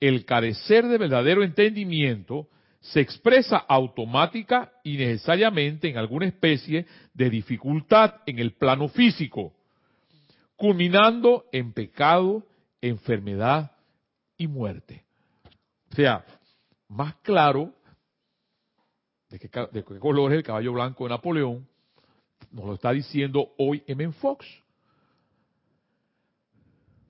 el 0.00 0.24
carecer 0.24 0.86
de 0.86 0.98
verdadero 0.98 1.42
entendimiento 1.42 2.48
se 2.80 3.00
expresa 3.00 3.56
automática 3.56 4.72
y 4.84 4.96
necesariamente 4.96 5.88
en 5.88 5.98
alguna 5.98 6.26
especie 6.26 6.86
de 7.12 7.30
dificultad 7.30 8.16
en 8.26 8.38
el 8.38 8.52
plano 8.54 8.88
físico, 8.88 9.52
culminando 10.56 11.46
en 11.52 11.72
pecado, 11.72 12.46
enfermedad 12.80 13.72
y 14.36 14.46
muerte. 14.46 15.04
O 15.90 15.94
sea, 15.96 16.24
más 16.88 17.14
claro 17.16 17.74
de 19.30 19.38
qué, 19.38 19.48
de 19.72 19.84
qué 19.84 19.98
color 19.98 20.32
es 20.32 20.38
el 20.38 20.44
caballo 20.44 20.72
blanco 20.72 21.04
de 21.04 21.10
Napoleón, 21.10 21.68
nos 22.50 22.64
lo 22.64 22.74
está 22.74 22.92
diciendo 22.92 23.52
hoy 23.58 23.82
M. 23.86 24.12
Fox. 24.12 24.46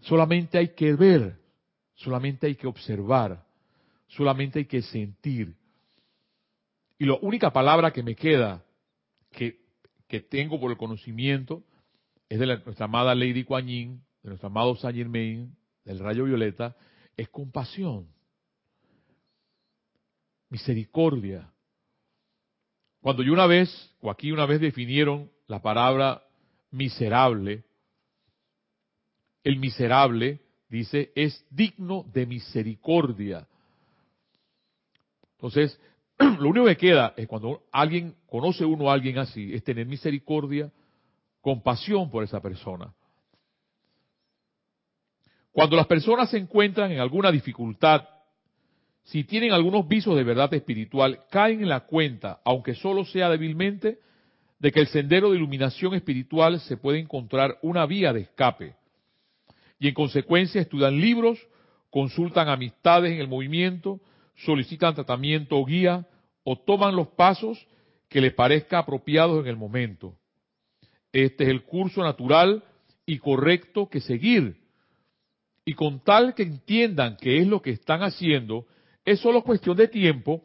Solamente 0.01 0.59
hay 0.59 0.69
que 0.69 0.95
ver, 0.95 1.39
solamente 1.95 2.47
hay 2.47 2.55
que 2.55 2.67
observar, 2.67 3.45
solamente 4.07 4.61
hay 4.61 4.65
que 4.67 4.83
sentir. 4.83 5.55
Y 6.99 7.07
la 7.07 7.15
única 7.21 7.53
palabra 7.53 7.93
que 7.93 8.03
me 8.03 8.15
queda, 8.15 8.65
que, 9.31 9.61
que 10.07 10.21
tengo 10.21 10.59
por 10.59 10.71
el 10.71 10.77
conocimiento, 10.77 11.63
es 12.29 12.39
de 12.39 12.47
nuestra 12.47 12.85
amada 12.85 13.15
Lady 13.15 13.45
Kuan 13.45 13.67
Yin, 13.67 14.03
de 14.23 14.29
nuestro 14.31 14.49
amado 14.49 14.77
Saint 14.77 14.97
Germain, 14.97 15.57
del 15.85 15.99
rayo 15.99 16.25
violeta, 16.25 16.77
es 17.17 17.29
compasión, 17.29 18.09
misericordia. 20.51 21.51
Cuando 23.09 23.23
yo 23.23 23.33
una 23.33 23.47
vez, 23.47 23.91
o 24.03 24.11
aquí 24.11 24.33
una 24.33 24.45
vez 24.45 24.61
definieron 24.61 25.31
la 25.47 25.63
palabra 25.63 26.23
miserable, 26.71 27.65
el 29.43 29.57
miserable, 29.57 30.41
dice, 30.69 31.11
es 31.15 31.43
digno 31.49 32.05
de 32.13 32.27
misericordia. 32.27 33.49
Entonces, 35.37 35.81
lo 36.19 36.51
único 36.51 36.67
que 36.67 36.77
queda 36.77 37.15
es 37.17 37.27
cuando 37.27 37.63
alguien 37.73 38.15
conoce 38.27 38.67
uno 38.67 38.91
a 38.91 38.93
alguien 38.93 39.17
así, 39.17 39.55
es 39.55 39.65
tener 39.65 39.87
misericordia, 39.87 40.71
compasión 41.41 42.11
por 42.11 42.25
esa 42.25 42.43
persona. 42.43 42.93
Cuando 45.51 45.77
las 45.77 45.87
personas 45.87 46.29
se 46.29 46.37
encuentran 46.37 46.93
en 46.93 47.01
alguna 47.01 47.33
dificultad, 47.33 48.03
si 49.11 49.25
tienen 49.25 49.53
algunos 49.53 49.87
visos 49.87 50.17
de 50.17 50.25
verdad 50.25 50.53
espiritual, 50.55 51.21
caen 51.31 51.63
en 51.63 51.69
la 51.69 51.81
cuenta, 51.81 52.41
aunque 52.45 52.75
solo 52.75 53.05
sea 53.05 53.29
débilmente, 53.29 53.99
de 54.59 54.73
que 54.73 54.81
el 54.81 54.89
sendero 54.89 55.31
de 55.31 55.37
iluminación 55.37 55.95
espiritual 55.95 56.61
se 56.61 56.77
puede 56.77 56.99
encontrar 56.99 57.59
una 57.63 57.87
vía 57.87 58.13
de 58.13 58.23
escape 58.23 58.75
y 59.79 59.89
en 59.89 59.95
consecuencia 59.95 60.61
estudian 60.61 61.01
libros, 61.01 61.39
consultan 61.91 62.49
amistades 62.49 63.13
en 63.13 63.21
el 63.21 63.29
movimiento, 63.29 64.01
solicitan 64.37 64.95
tratamiento 64.95 65.57
o 65.57 65.65
guía 65.65 66.07
o 66.45 66.57
toman 66.57 66.97
los 66.97 67.09
pasos 67.09 67.67
que 68.09 68.21
les 68.21 68.35
parezca 68.35 68.79
apropiados 68.79 69.41
en 69.41 69.47
el 69.47 69.57
momento. 69.57 70.15
Este 71.13 71.45
es 71.45 71.51
el 71.51 71.63
curso 71.63 72.03
natural 72.03 72.65
y 73.07 73.19
correcto 73.19 73.89
que 73.89 74.01
seguir. 74.01 74.57
Y 75.65 75.75
con 75.75 76.01
tal 76.01 76.35
que 76.35 76.43
entiendan 76.43 77.17
que 77.17 77.39
es 77.39 77.47
lo 77.47 77.63
que 77.63 77.71
están 77.71 78.03
haciendo, 78.03 78.67
es 79.09 79.21
solo 79.21 79.43
cuestión 79.43 79.75
de 79.75 79.89
tiempo 79.89 80.43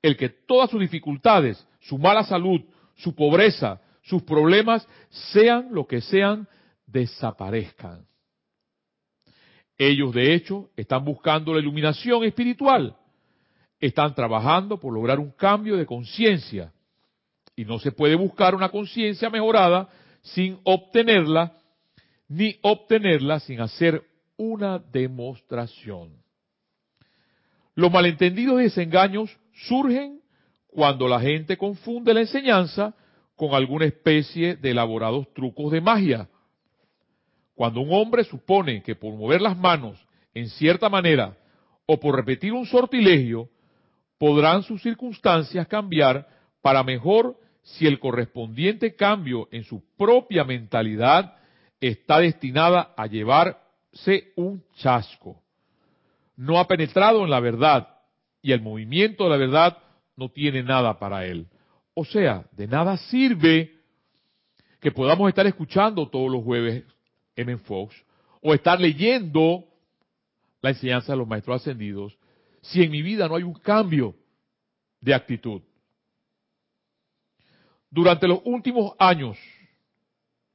el 0.00 0.16
que 0.16 0.30
todas 0.30 0.70
sus 0.70 0.80
dificultades, 0.80 1.66
su 1.80 1.98
mala 1.98 2.24
salud, 2.24 2.62
su 2.94 3.14
pobreza, 3.14 3.80
sus 4.02 4.22
problemas, 4.22 4.88
sean 5.32 5.68
lo 5.70 5.86
que 5.86 6.00
sean, 6.00 6.48
desaparezcan. 6.86 8.06
Ellos, 9.76 10.14
de 10.14 10.32
hecho, 10.32 10.70
están 10.76 11.04
buscando 11.04 11.52
la 11.52 11.60
iluminación 11.60 12.24
espiritual. 12.24 12.96
Están 13.78 14.14
trabajando 14.14 14.80
por 14.80 14.94
lograr 14.94 15.18
un 15.18 15.32
cambio 15.32 15.76
de 15.76 15.84
conciencia. 15.84 16.72
Y 17.54 17.66
no 17.66 17.78
se 17.78 17.92
puede 17.92 18.14
buscar 18.14 18.54
una 18.54 18.70
conciencia 18.70 19.28
mejorada 19.28 19.90
sin 20.22 20.58
obtenerla, 20.64 21.58
ni 22.28 22.56
obtenerla 22.62 23.40
sin 23.40 23.60
hacer 23.60 24.02
una 24.38 24.78
demostración. 24.78 26.25
Los 27.76 27.92
malentendidos 27.92 28.60
y 28.60 28.64
desengaños 28.64 29.38
surgen 29.68 30.20
cuando 30.66 31.06
la 31.06 31.20
gente 31.20 31.56
confunde 31.56 32.12
la 32.12 32.22
enseñanza 32.22 32.92
con 33.36 33.54
alguna 33.54 33.84
especie 33.84 34.56
de 34.56 34.70
elaborados 34.72 35.32
trucos 35.32 35.70
de 35.70 35.80
magia 35.80 36.28
cuando 37.56 37.80
un 37.80 37.92
hombre 37.92 38.22
supone 38.22 38.82
que 38.82 38.94
por 38.94 39.14
mover 39.14 39.40
las 39.40 39.56
manos 39.56 39.98
en 40.34 40.48
cierta 40.50 40.90
manera 40.90 41.36
o 41.86 41.98
por 41.98 42.14
repetir 42.14 42.52
un 42.52 42.66
sortilegio, 42.66 43.48
podrán 44.18 44.62
sus 44.62 44.82
circunstancias 44.82 45.66
cambiar 45.66 46.28
para 46.60 46.84
mejor 46.84 47.36
si 47.62 47.86
el 47.86 47.98
correspondiente 47.98 48.94
cambio 48.94 49.48
en 49.50 49.64
su 49.64 49.82
propia 49.96 50.44
mentalidad 50.44 51.34
está 51.80 52.20
destinada 52.20 52.92
a 52.96 53.06
llevarse 53.06 54.32
un 54.36 54.62
chasco. 54.76 55.42
No 56.36 56.58
ha 56.58 56.66
penetrado 56.66 57.24
en 57.24 57.30
la 57.30 57.40
verdad 57.40 57.88
y 58.42 58.52
el 58.52 58.60
movimiento 58.60 59.24
de 59.24 59.30
la 59.30 59.36
verdad 59.36 59.78
no 60.16 60.30
tiene 60.30 60.62
nada 60.62 60.98
para 60.98 61.26
él. 61.26 61.46
O 61.94 62.04
sea, 62.04 62.46
de 62.52 62.66
nada 62.66 62.96
sirve 62.96 63.74
que 64.80 64.92
podamos 64.92 65.28
estar 65.28 65.46
escuchando 65.46 66.08
todos 66.08 66.30
los 66.30 66.44
jueves 66.44 66.84
M. 67.34 67.56
Fox 67.58 67.94
o 68.42 68.54
estar 68.54 68.80
leyendo 68.80 69.64
la 70.60 70.70
enseñanza 70.70 71.12
de 71.12 71.18
los 71.18 71.26
maestros 71.26 71.60
ascendidos 71.60 72.16
si 72.60 72.82
en 72.82 72.90
mi 72.90 73.02
vida 73.02 73.28
no 73.28 73.36
hay 73.36 73.42
un 73.42 73.54
cambio 73.54 74.14
de 75.00 75.14
actitud. 75.14 75.62
Durante 77.90 78.26
los 78.26 78.40
últimos 78.44 78.92
años, 78.98 79.38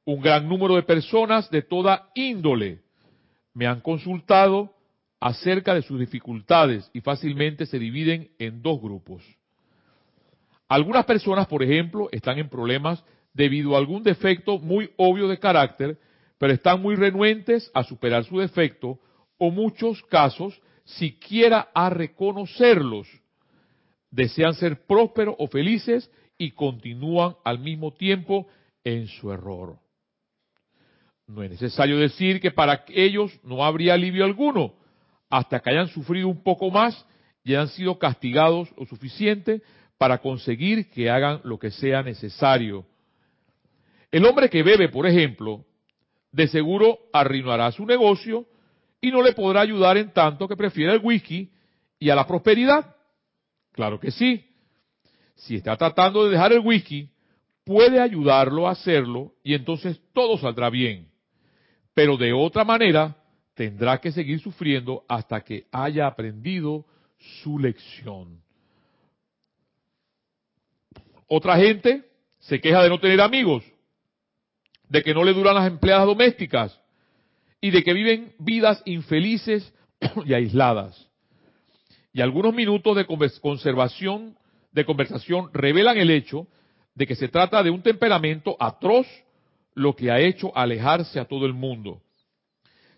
un 0.06 0.22
gran 0.22 0.48
número 0.48 0.76
de 0.76 0.84
personas 0.84 1.50
de 1.50 1.62
toda 1.62 2.10
índole 2.16 2.82
me 3.54 3.66
han 3.66 3.82
consultado 3.82 4.74
acerca 5.22 5.76
de 5.76 5.84
sus 5.84 6.00
dificultades 6.00 6.90
y 6.94 7.02
fácilmente 7.02 7.68
se 7.68 7.78
dividen 7.78 8.32
en 8.40 8.62
dos 8.64 8.82
grupos. 8.82 9.24
Algunas 10.68 11.06
personas, 11.06 11.48
por 11.48 11.62
ejemplo, 11.62 12.10
están 12.12 12.40
en 12.40 12.50
problemas 12.50 13.04
debido 13.34 13.76
a 13.76 13.78
algún 13.78 14.02
defecto 14.02 14.58
muy 14.58 14.90
obvio 14.98 15.28
de 15.28 15.38
carácter, 15.38 16.00
pero 16.40 16.54
están 16.54 16.82
muy 16.82 16.96
renuentes 16.96 17.70
a 17.74 17.84
superar 17.84 18.26
su 18.26 18.40
defecto 18.40 19.00
o 19.38 19.52
muchos 19.52 20.02
casos 20.04 20.60
siquiera 20.86 21.70
a 21.74 21.92
reconocerlos. 21.92 23.08
Desean 24.10 24.56
ser 24.56 24.86
prósperos 24.88 25.36
o 25.38 25.48
felices 25.48 26.10
y 26.38 26.52
continúan 26.52 27.36
al 27.46 27.60
mismo 27.60 27.94
tiempo 27.94 28.48
en 28.84 29.08
su 29.08 29.32
error. 29.32 29.78
No 31.28 31.44
es 31.44 31.52
necesario 31.52 31.98
decir 31.98 32.42
que 32.42 32.50
para 32.50 32.84
ellos 32.90 33.40
no 33.44 33.64
habría 33.64 33.94
alivio 33.94 34.26
alguno, 34.26 34.81
hasta 35.32 35.60
que 35.62 35.70
hayan 35.72 35.88
sufrido 35.88 36.28
un 36.28 36.44
poco 36.44 36.70
más 36.70 37.06
y 37.44 37.56
hayan 37.56 37.70
sido 37.70 37.98
castigados 37.98 38.70
lo 38.78 38.86
suficiente 38.86 39.64
para 39.98 40.20
conseguir 40.20 40.90
que 40.92 41.10
hagan 41.10 41.42
lo 41.44 41.58
que 41.58 41.72
sea 41.72 42.04
necesario. 42.04 42.86
El 44.12 44.26
hombre 44.26 44.50
que 44.50 44.62
bebe, 44.62 44.90
por 44.90 45.08
ejemplo, 45.08 45.66
de 46.32 46.48
seguro 46.48 47.00
arruinará 47.14 47.72
su 47.72 47.86
negocio 47.86 48.46
y 49.00 49.10
no 49.10 49.24
le 49.24 49.34
podrá 49.34 49.62
ayudar 49.62 49.98
en 49.98 50.12
tanto 50.12 50.48
que 50.48 50.58
prefiere 50.58 50.94
el 50.94 51.02
whisky 51.02 51.50
y 51.98 52.10
a 52.10 52.16
la 52.16 52.28
prosperidad. 52.28 52.96
Claro 53.72 54.00
que 54.00 54.12
sí. 54.12 54.46
Si 55.36 55.56
está 55.56 55.78
tratando 55.78 56.26
de 56.26 56.32
dejar 56.32 56.52
el 56.52 56.60
whisky, 56.60 57.10
puede 57.64 58.00
ayudarlo 58.00 58.68
a 58.68 58.72
hacerlo 58.72 59.34
y 59.44 59.54
entonces 59.54 60.00
todo 60.14 60.38
saldrá 60.38 60.70
bien. 60.70 61.08
Pero 61.94 62.18
de 62.18 62.34
otra 62.34 62.64
manera, 62.64 63.16
tendrá 63.54 64.00
que 64.00 64.12
seguir 64.12 64.40
sufriendo 64.40 65.04
hasta 65.08 65.42
que 65.42 65.66
haya 65.72 66.08
aprendido 66.08 66.86
su 67.44 67.60
lección. 67.60 68.42
Otra 71.28 71.58
gente 71.58 72.04
se 72.40 72.60
queja 72.60 72.84
de 72.84 72.90
no 72.90 73.00
tener 73.00 73.22
amigos, 73.22 73.64
de 74.90 75.04
que 75.04 75.14
no 75.14 75.24
le 75.24 75.34
duran 75.34 75.56
las 75.56 75.68
empleadas 75.68 76.06
domésticas 76.06 76.78
y 77.62 77.72
de 77.72 77.84
que 77.84 77.94
viven 77.94 78.34
vidas 78.40 78.82
infelices 78.86 79.74
y 80.26 80.34
aisladas. 80.34 81.08
Y 82.14 82.22
algunos 82.22 82.54
minutos 82.54 82.98
de 82.98 83.06
conservación, 83.06 84.36
de 84.72 84.86
conversación, 84.86 85.50
revelan 85.54 85.98
el 85.98 86.10
hecho 86.10 86.48
de 86.96 87.08
que 87.08 87.16
se 87.16 87.30
trata 87.30 87.64
de 87.64 87.70
un 87.70 87.82
temperamento 87.82 88.58
atroz 88.60 89.08
lo 89.74 89.96
que 89.96 90.12
ha 90.12 90.20
hecho 90.20 90.56
alejarse 90.58 91.20
a 91.20 91.26
todo 91.26 91.46
el 91.46 91.54
mundo. 91.54 92.02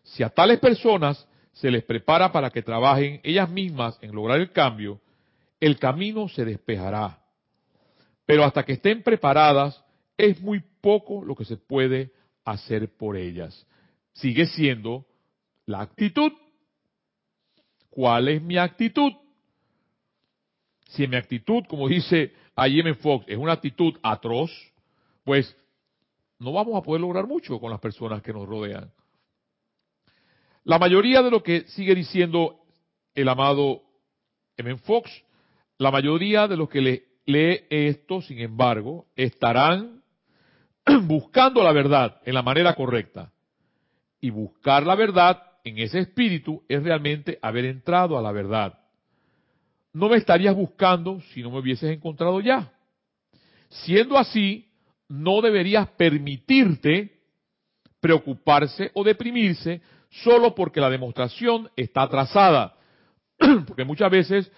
Si 0.03 0.23
a 0.23 0.29
tales 0.29 0.59
personas 0.59 1.27
se 1.53 1.71
les 1.71 1.83
prepara 1.83 2.31
para 2.31 2.49
que 2.49 2.61
trabajen 2.61 3.21
ellas 3.23 3.49
mismas 3.49 3.97
en 4.01 4.13
lograr 4.13 4.39
el 4.39 4.51
cambio, 4.51 4.99
el 5.59 5.79
camino 5.79 6.27
se 6.27 6.45
despejará. 6.45 7.19
Pero 8.25 8.43
hasta 8.43 8.63
que 8.63 8.73
estén 8.73 9.03
preparadas, 9.03 9.83
es 10.17 10.41
muy 10.41 10.63
poco 10.81 11.23
lo 11.23 11.35
que 11.35 11.45
se 11.45 11.57
puede 11.57 12.11
hacer 12.45 12.95
por 12.97 13.15
ellas. 13.17 13.65
Sigue 14.13 14.45
siendo 14.45 15.05
la 15.65 15.81
actitud. 15.81 16.31
¿Cuál 17.89 18.27
es 18.27 18.41
mi 18.41 18.57
actitud? 18.57 19.13
Si 20.89 21.07
mi 21.07 21.15
actitud, 21.15 21.63
como 21.67 21.87
dice 21.87 22.33
I.M. 22.55 22.95
Fox, 22.95 23.25
es 23.27 23.37
una 23.37 23.53
actitud 23.53 23.97
atroz, 24.03 24.51
pues 25.23 25.55
no 26.39 26.51
vamos 26.51 26.75
a 26.75 26.81
poder 26.81 27.01
lograr 27.01 27.25
mucho 27.25 27.59
con 27.59 27.71
las 27.71 27.79
personas 27.79 28.21
que 28.21 28.33
nos 28.33 28.47
rodean. 28.47 28.91
La 30.65 30.79
mayoría 30.79 31.21
de 31.21 31.31
lo 31.31 31.43
que 31.43 31.67
sigue 31.67 31.93
diciendo 31.93 32.61
el 33.15 33.27
amado 33.27 33.81
M. 34.57 34.77
Fox, 34.77 35.11
la 35.77 35.91
mayoría 35.91 36.47
de 36.47 36.57
los 36.57 36.69
que 36.69 36.81
le 36.81 37.03
lee 37.25 37.65
esto, 37.69 38.21
sin 38.21 38.39
embargo, 38.39 39.07
estarán 39.15 40.01
buscando 41.03 41.63
la 41.63 41.73
verdad 41.73 42.21
en 42.25 42.33
la 42.33 42.41
manera 42.41 42.75
correcta. 42.75 43.31
Y 44.21 44.29
buscar 44.29 44.85
la 44.85 44.95
verdad 44.95 45.43
en 45.65 45.79
ese 45.79 45.99
espíritu 45.99 46.63
es 46.69 46.81
realmente 46.81 47.39
haber 47.41 47.65
entrado 47.65 48.17
a 48.17 48.21
la 48.21 48.31
verdad. 48.31 48.79
No 49.91 50.09
me 50.09 50.17
estarías 50.17 50.55
buscando 50.55 51.21
si 51.33 51.41
no 51.41 51.51
me 51.51 51.59
hubieses 51.59 51.91
encontrado 51.91 52.39
ya. 52.39 52.71
Siendo 53.69 54.17
así, 54.17 54.69
no 55.09 55.41
deberías 55.41 55.89
permitirte 55.89 57.19
preocuparse 57.99 58.91
o 58.93 59.03
deprimirse 59.03 59.81
solo 60.21 60.53
porque 60.53 60.79
la 60.79 60.89
demostración 60.89 61.69
está 61.75 62.03
atrasada. 62.03 62.75
porque 63.67 63.83
muchas 63.83 64.11
veces 64.11 64.51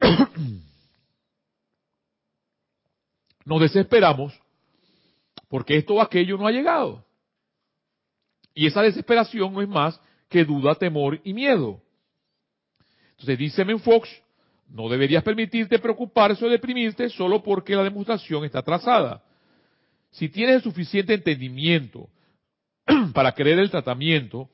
nos 3.44 3.60
desesperamos 3.60 4.38
porque 5.48 5.76
esto 5.76 5.94
o 5.94 6.00
aquello 6.00 6.36
no 6.36 6.46
ha 6.46 6.52
llegado. 6.52 7.04
Y 8.54 8.66
esa 8.66 8.82
desesperación 8.82 9.52
no 9.52 9.62
es 9.62 9.68
más 9.68 10.00
que 10.28 10.44
duda, 10.44 10.74
temor 10.74 11.20
y 11.24 11.32
miedo. 11.32 11.80
Entonces 13.12 13.38
dice 13.38 13.64
Fox, 13.78 14.08
no 14.68 14.88
deberías 14.88 15.22
permitirte 15.22 15.78
preocuparse 15.78 16.44
o 16.44 16.48
deprimirte 16.48 17.08
solo 17.08 17.42
porque 17.42 17.76
la 17.76 17.84
demostración 17.84 18.44
está 18.44 18.62
trazada. 18.62 19.22
Si 20.10 20.28
tienes 20.28 20.56
el 20.56 20.62
suficiente 20.62 21.14
entendimiento 21.14 22.08
para 23.14 23.32
creer 23.32 23.58
el 23.58 23.70
tratamiento, 23.70 24.48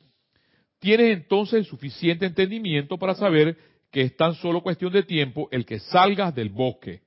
tienes 0.78 1.16
entonces 1.16 1.66
suficiente 1.66 2.26
entendimiento 2.26 2.98
para 2.98 3.14
saber 3.14 3.56
que 3.90 4.02
es 4.02 4.16
tan 4.16 4.34
solo 4.34 4.62
cuestión 4.62 4.92
de 4.92 5.02
tiempo 5.02 5.48
el 5.50 5.64
que 5.64 5.80
salgas 5.80 6.34
del 6.34 6.50
bosque. 6.50 7.02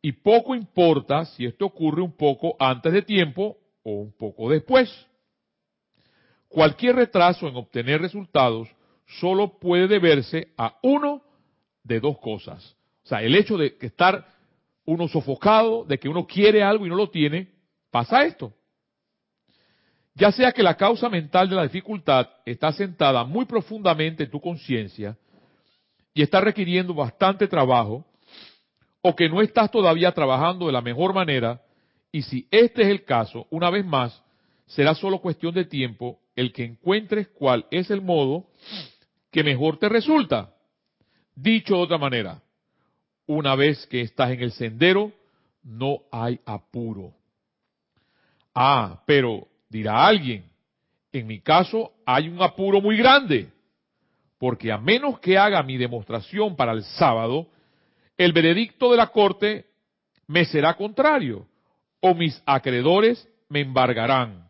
Y 0.00 0.12
poco 0.12 0.54
importa 0.54 1.24
si 1.24 1.46
esto 1.46 1.66
ocurre 1.66 2.02
un 2.02 2.16
poco 2.16 2.56
antes 2.58 2.92
de 2.92 3.02
tiempo 3.02 3.56
o 3.82 3.92
un 3.92 4.12
poco 4.12 4.50
después. 4.50 4.90
Cualquier 6.48 6.96
retraso 6.96 7.48
en 7.48 7.56
obtener 7.56 8.00
resultados 8.00 8.68
solo 9.06 9.58
puede 9.58 9.88
deberse 9.88 10.48
a 10.56 10.78
uno 10.82 11.22
de 11.82 12.00
dos 12.00 12.18
cosas. 12.18 12.76
O 13.04 13.08
sea, 13.08 13.22
el 13.22 13.34
hecho 13.34 13.56
de 13.56 13.76
que 13.76 13.86
estar 13.86 14.26
uno 14.86 15.08
sofocado, 15.08 15.84
de 15.84 15.98
que 15.98 16.08
uno 16.08 16.26
quiere 16.26 16.62
algo 16.62 16.86
y 16.86 16.88
no 16.88 16.96
lo 16.96 17.10
tiene, 17.10 17.50
pasa 17.90 18.24
esto. 18.24 18.52
Ya 20.14 20.30
sea 20.30 20.52
que 20.52 20.62
la 20.62 20.76
causa 20.76 21.08
mental 21.08 21.48
de 21.48 21.56
la 21.56 21.64
dificultad 21.64 22.28
está 22.44 22.72
sentada 22.72 23.24
muy 23.24 23.46
profundamente 23.46 24.24
en 24.24 24.30
tu 24.30 24.40
conciencia 24.40 25.16
y 26.14 26.22
está 26.22 26.40
requiriendo 26.40 26.94
bastante 26.94 27.48
trabajo, 27.48 28.06
o 29.02 29.14
que 29.16 29.28
no 29.28 29.42
estás 29.42 29.70
todavía 29.70 30.12
trabajando 30.12 30.66
de 30.66 30.72
la 30.72 30.80
mejor 30.80 31.12
manera, 31.12 31.60
y 32.12 32.22
si 32.22 32.46
este 32.52 32.82
es 32.82 32.88
el 32.88 33.04
caso, 33.04 33.48
una 33.50 33.68
vez 33.68 33.84
más, 33.84 34.22
será 34.66 34.94
solo 34.94 35.18
cuestión 35.18 35.52
de 35.52 35.64
tiempo 35.64 36.20
el 36.36 36.52
que 36.52 36.64
encuentres 36.64 37.28
cuál 37.28 37.66
es 37.72 37.90
el 37.90 38.00
modo 38.00 38.46
que 39.32 39.42
mejor 39.42 39.78
te 39.78 39.88
resulta. 39.88 40.54
Dicho 41.34 41.74
de 41.74 41.82
otra 41.82 41.98
manera, 41.98 42.40
una 43.26 43.56
vez 43.56 43.84
que 43.88 44.00
estás 44.00 44.30
en 44.30 44.40
el 44.40 44.52
sendero, 44.52 45.12
no 45.64 46.02
hay 46.12 46.38
apuro. 46.46 47.12
Ah, 48.54 49.02
pero 49.06 49.48
dirá 49.74 50.06
alguien, 50.06 50.44
en 51.12 51.26
mi 51.26 51.40
caso 51.40 51.92
hay 52.06 52.28
un 52.28 52.40
apuro 52.40 52.80
muy 52.80 52.96
grande, 52.96 53.48
porque 54.38 54.70
a 54.70 54.78
menos 54.78 55.18
que 55.18 55.36
haga 55.36 55.62
mi 55.64 55.76
demostración 55.76 56.54
para 56.54 56.70
el 56.72 56.84
sábado, 56.84 57.48
el 58.16 58.32
veredicto 58.32 58.92
de 58.92 58.96
la 58.96 59.08
corte 59.08 59.66
me 60.28 60.44
será 60.44 60.74
contrario, 60.74 61.46
o 62.00 62.14
mis 62.14 62.40
acreedores 62.46 63.28
me 63.48 63.62
embargarán, 63.62 64.48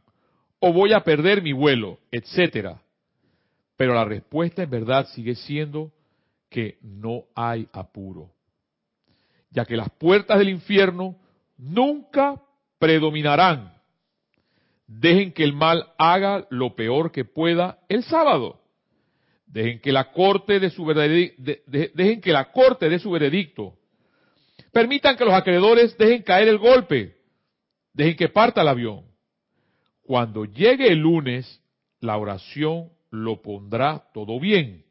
o 0.58 0.72
voy 0.74 0.92
a 0.92 1.00
perder 1.00 1.40
mi 1.40 1.52
vuelo, 1.52 1.98
etcétera. 2.10 2.82
Pero 3.76 3.94
la 3.94 4.04
respuesta 4.04 4.62
en 4.62 4.70
verdad 4.70 5.06
sigue 5.08 5.34
siendo 5.34 5.90
que 6.50 6.76
no 6.82 7.24
hay 7.34 7.66
apuro. 7.72 8.30
ya 9.50 9.64
que 9.64 9.76
las 9.76 9.88
puertas 9.90 10.38
del 10.38 10.48
infierno 10.48 11.16
nunca 11.56 12.40
predominarán. 12.78 13.73
Dejen 14.86 15.32
que 15.32 15.44
el 15.44 15.52
mal 15.52 15.92
haga 15.98 16.46
lo 16.50 16.74
peor 16.74 17.10
que 17.10 17.24
pueda 17.24 17.78
el 17.88 18.04
sábado. 18.04 18.60
Dejen 19.46 19.80
que 19.80 19.92
la 19.92 20.12
corte 20.12 20.60
de 20.60 20.70
su 20.70 20.84
dejen 20.86 22.20
que 22.20 22.32
la 22.32 22.50
corte 22.52 22.88
dé 22.88 22.98
su 22.98 23.10
veredicto. 23.10 23.74
Permitan 24.72 25.16
que 25.16 25.24
los 25.24 25.34
acreedores 25.34 25.96
dejen 25.96 26.22
caer 26.22 26.48
el 26.48 26.58
golpe. 26.58 27.16
Dejen 27.92 28.16
que 28.16 28.28
parta 28.28 28.62
el 28.62 28.68
avión. 28.68 29.04
Cuando 30.02 30.44
llegue 30.44 30.88
el 30.88 30.98
lunes, 30.98 31.62
la 32.00 32.18
oración 32.18 32.90
lo 33.10 33.40
pondrá 33.40 34.04
todo 34.12 34.38
bien. 34.40 34.84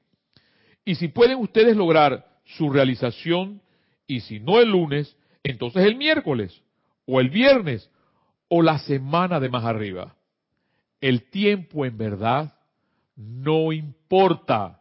Y 0.85 0.95
si 0.95 1.09
pueden 1.09 1.37
ustedes 1.37 1.75
lograr 1.75 2.25
su 2.45 2.69
realización, 2.69 3.61
y 4.07 4.21
si 4.21 4.39
no 4.39 4.59
el 4.59 4.69
lunes, 4.69 5.15
entonces 5.43 5.85
el 5.85 5.95
miércoles, 5.95 6.61
o 7.05 7.19
el 7.19 7.29
viernes, 7.29 7.89
o 8.55 8.61
la 8.61 8.77
semana 8.77 9.39
de 9.39 9.49
más 9.49 9.65
arriba. 9.65 10.15
El 11.01 11.27
tiempo 11.31 11.87
en 11.87 11.97
verdad 11.97 12.53
no 13.15 13.73
importa, 13.73 14.79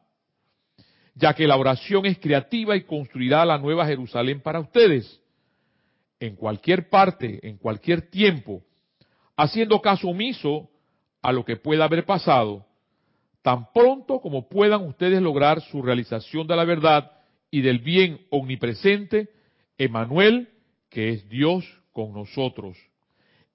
ya 1.14 1.32
que 1.32 1.46
la 1.46 1.56
oración 1.56 2.04
es 2.04 2.18
creativa 2.18 2.76
y 2.76 2.82
construirá 2.82 3.46
la 3.46 3.56
nueva 3.56 3.86
Jerusalén 3.86 4.42
para 4.42 4.60
ustedes. 4.60 5.18
En 6.20 6.36
cualquier 6.36 6.90
parte, 6.90 7.40
en 7.48 7.56
cualquier 7.56 8.10
tiempo, 8.10 8.62
haciendo 9.38 9.80
caso 9.80 10.08
omiso 10.08 10.68
a 11.22 11.32
lo 11.32 11.42
que 11.42 11.56
pueda 11.56 11.84
haber 11.84 12.04
pasado, 12.04 12.66
tan 13.40 13.72
pronto 13.72 14.20
como 14.20 14.50
puedan 14.50 14.86
ustedes 14.86 15.22
lograr 15.22 15.62
su 15.62 15.80
realización 15.80 16.46
de 16.46 16.56
la 16.56 16.64
verdad 16.64 17.10
y 17.50 17.62
del 17.62 17.78
bien 17.78 18.20
omnipresente, 18.28 19.30
Emanuel, 19.78 20.50
que 20.90 21.08
es 21.08 21.26
Dios 21.30 21.64
con 21.90 22.12
nosotros. 22.12 22.76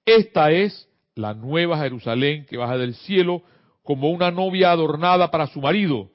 Esta 0.08 0.50
es 0.50 0.88
la 1.16 1.34
nueva 1.34 1.76
Jerusalén 1.80 2.46
que 2.46 2.56
baja 2.56 2.78
del 2.78 2.94
cielo 2.94 3.42
como 3.82 4.08
una 4.08 4.30
novia 4.30 4.70
adornada 4.70 5.30
para 5.30 5.48
su 5.48 5.60
marido 5.60 6.10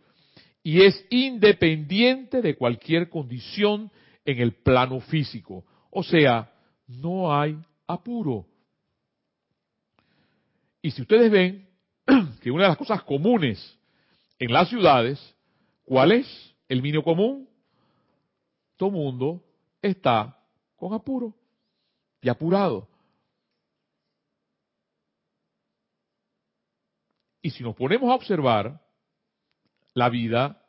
y 0.63 0.81
es 0.81 1.05
independiente 1.11 2.41
de 2.41 2.55
cualquier 2.55 3.07
condición 3.11 3.91
en 4.25 4.39
el 4.39 4.53
plano 4.53 4.99
físico. 4.99 5.63
O 5.91 6.01
sea, 6.01 6.51
no 6.87 7.39
hay 7.39 7.55
apuro. 7.85 8.47
Y 10.81 10.89
si 10.89 11.03
ustedes 11.03 11.29
ven 11.29 11.69
que 12.41 12.49
una 12.49 12.63
de 12.63 12.69
las 12.69 12.77
cosas 12.77 13.03
comunes 13.03 13.77
en 14.39 14.51
las 14.51 14.69
ciudades, 14.69 15.35
¿cuál 15.85 16.13
es 16.13 16.55
el 16.67 16.81
minio 16.81 17.03
común? 17.03 17.47
Todo 18.75 18.89
mundo 18.89 19.43
está 19.83 20.35
con 20.77 20.95
apuro 20.95 21.35
y 22.23 22.29
apurado. 22.29 22.87
Y 27.43 27.51
si 27.51 27.61
nos 27.61 27.75
ponemos 27.75 28.09
a 28.09 28.15
observar 28.15 28.81
la 29.93 30.09
vida 30.09 30.63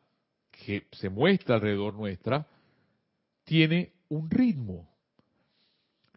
que 0.50 0.88
se 0.92 1.08
muestra 1.08 1.54
alrededor 1.54 1.94
nuestra, 1.94 2.46
tiene 3.44 3.92
un 4.08 4.28
ritmo. 4.28 4.90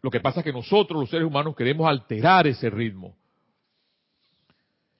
Lo 0.02 0.10
que 0.10 0.20
pasa 0.20 0.40
es 0.40 0.44
que 0.44 0.52
nosotros, 0.52 1.00
los 1.00 1.10
seres 1.10 1.26
humanos, 1.26 1.54
queremos 1.54 1.88
alterar 1.88 2.48
ese 2.48 2.68
ritmo. 2.70 3.16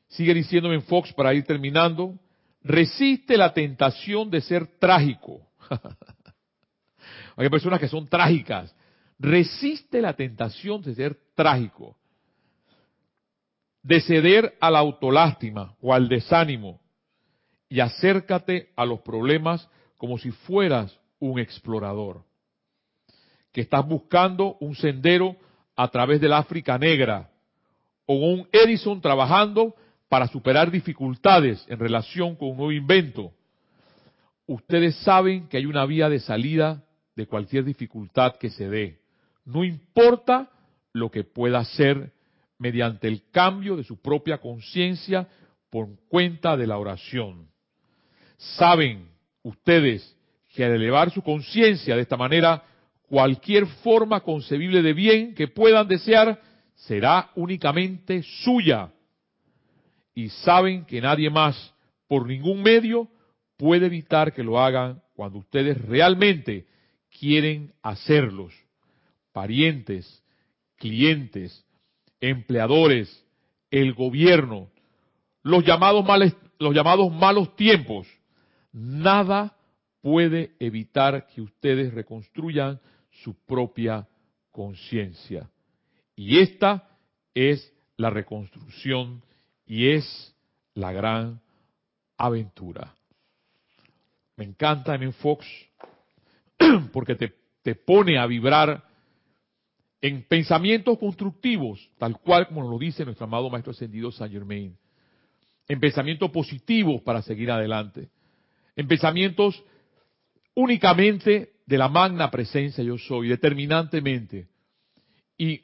Sigue 0.06 0.32
diciéndome 0.32 0.76
en 0.76 0.82
Fox 0.82 1.12
para 1.12 1.34
ir 1.34 1.44
terminando, 1.44 2.16
resiste 2.62 3.36
la 3.36 3.52
tentación 3.52 4.30
de 4.30 4.40
ser 4.40 4.78
trágico. 4.78 5.40
Hay 7.36 7.48
personas 7.48 7.80
que 7.80 7.88
son 7.88 8.06
trágicas. 8.06 8.74
Resiste 9.18 10.00
la 10.00 10.14
tentación 10.14 10.82
de 10.82 10.94
ser 10.94 11.18
trágico. 11.34 11.96
De 13.88 14.02
ceder 14.02 14.54
a 14.60 14.70
la 14.70 14.80
autolástima 14.80 15.74
o 15.80 15.94
al 15.94 16.10
desánimo. 16.10 16.78
Y 17.70 17.80
acércate 17.80 18.68
a 18.76 18.84
los 18.84 19.00
problemas 19.00 19.66
como 19.96 20.18
si 20.18 20.30
fueras 20.30 20.94
un 21.18 21.38
explorador. 21.38 22.22
Que 23.50 23.62
estás 23.62 23.88
buscando 23.88 24.58
un 24.60 24.74
sendero 24.74 25.36
a 25.74 25.88
través 25.88 26.20
del 26.20 26.34
África 26.34 26.76
negra. 26.76 27.30
O 28.04 28.16
un 28.16 28.46
Edison 28.52 29.00
trabajando 29.00 29.74
para 30.10 30.28
superar 30.28 30.70
dificultades 30.70 31.64
en 31.66 31.78
relación 31.78 32.36
con 32.36 32.50
un 32.50 32.56
nuevo 32.58 32.72
invento. 32.72 33.32
Ustedes 34.46 34.96
saben 34.96 35.48
que 35.48 35.56
hay 35.56 35.64
una 35.64 35.86
vía 35.86 36.10
de 36.10 36.20
salida 36.20 36.84
de 37.16 37.26
cualquier 37.26 37.64
dificultad 37.64 38.36
que 38.36 38.50
se 38.50 38.68
dé. 38.68 39.00
No 39.46 39.64
importa 39.64 40.50
lo 40.92 41.10
que 41.10 41.24
pueda 41.24 41.64
ser 41.64 42.12
mediante 42.58 43.08
el 43.08 43.22
cambio 43.30 43.76
de 43.76 43.84
su 43.84 44.00
propia 44.00 44.38
conciencia 44.38 45.28
por 45.70 45.88
cuenta 46.08 46.56
de 46.56 46.66
la 46.66 46.78
oración. 46.78 47.48
Saben 48.36 49.08
ustedes 49.42 50.16
que 50.54 50.64
al 50.64 50.72
elevar 50.72 51.10
su 51.10 51.22
conciencia 51.22 51.94
de 51.94 52.02
esta 52.02 52.16
manera, 52.16 52.62
cualquier 53.08 53.66
forma 53.66 54.20
concebible 54.20 54.82
de 54.82 54.92
bien 54.92 55.34
que 55.34 55.48
puedan 55.48 55.86
desear 55.88 56.40
será 56.74 57.30
únicamente 57.34 58.22
suya 58.44 58.92
y 60.14 60.30
saben 60.30 60.84
que 60.84 61.00
nadie 61.00 61.30
más, 61.30 61.74
por 62.08 62.26
ningún 62.26 62.62
medio, 62.62 63.08
puede 63.56 63.86
evitar 63.86 64.32
que 64.32 64.42
lo 64.42 64.58
hagan 64.58 65.00
cuando 65.14 65.38
ustedes 65.38 65.80
realmente 65.82 66.66
quieren 67.20 67.72
hacerlos. 67.82 68.52
Parientes, 69.32 70.24
clientes, 70.76 71.64
empleadores, 72.20 73.24
el 73.70 73.94
gobierno, 73.94 74.70
los 75.42 75.64
llamados, 75.64 76.04
malos 77.12 77.56
tiempos, 77.56 78.06
nada 78.72 79.56
puede 80.00 80.52
evitar 80.58 81.26
que 81.26 81.40
ustedes 81.40 81.92
reconstruyan 81.92 82.80
su 83.22 83.34
propia 83.44 84.06
conciencia. 84.50 85.48
Y 86.16 86.38
esta 86.38 86.88
es 87.34 87.72
la 87.96 88.10
reconstrucción 88.10 89.22
y 89.66 89.88
es 89.88 90.34
la 90.74 90.92
gran 90.92 91.40
aventura. 92.16 92.94
Me 94.36 94.44
encanta 94.44 94.94
en 94.94 95.12
Fox 95.12 95.46
porque 96.92 97.16
te 97.16 97.74
pone 97.74 98.18
a 98.18 98.26
vibrar 98.26 98.87
en 100.00 100.22
pensamientos 100.22 100.98
constructivos, 100.98 101.90
tal 101.98 102.18
cual 102.20 102.48
como 102.48 102.68
lo 102.68 102.78
dice 102.78 103.04
nuestro 103.04 103.24
amado 103.24 103.50
Maestro 103.50 103.72
Ascendido 103.72 104.12
Saint 104.12 104.32
Germain. 104.32 104.76
En 105.66 105.80
pensamientos 105.80 106.30
positivos 106.30 107.02
para 107.02 107.20
seguir 107.22 107.50
adelante. 107.50 108.08
En 108.76 108.86
pensamientos 108.86 109.62
únicamente 110.54 111.52
de 111.66 111.78
la 111.78 111.88
magna 111.88 112.30
presencia 112.30 112.82
yo 112.82 112.96
soy, 112.96 113.28
determinantemente. 113.28 114.48
Y 115.36 115.62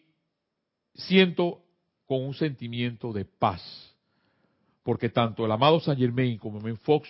siento 0.94 1.62
con 2.06 2.22
un 2.24 2.34
sentimiento 2.34 3.12
de 3.12 3.24
paz 3.24 3.94
porque 4.84 5.08
tanto 5.08 5.44
el 5.44 5.50
amado 5.50 5.80
Saint 5.80 5.98
Germain 5.98 6.38
como 6.38 6.60
Men 6.60 6.76
Fox 6.76 7.08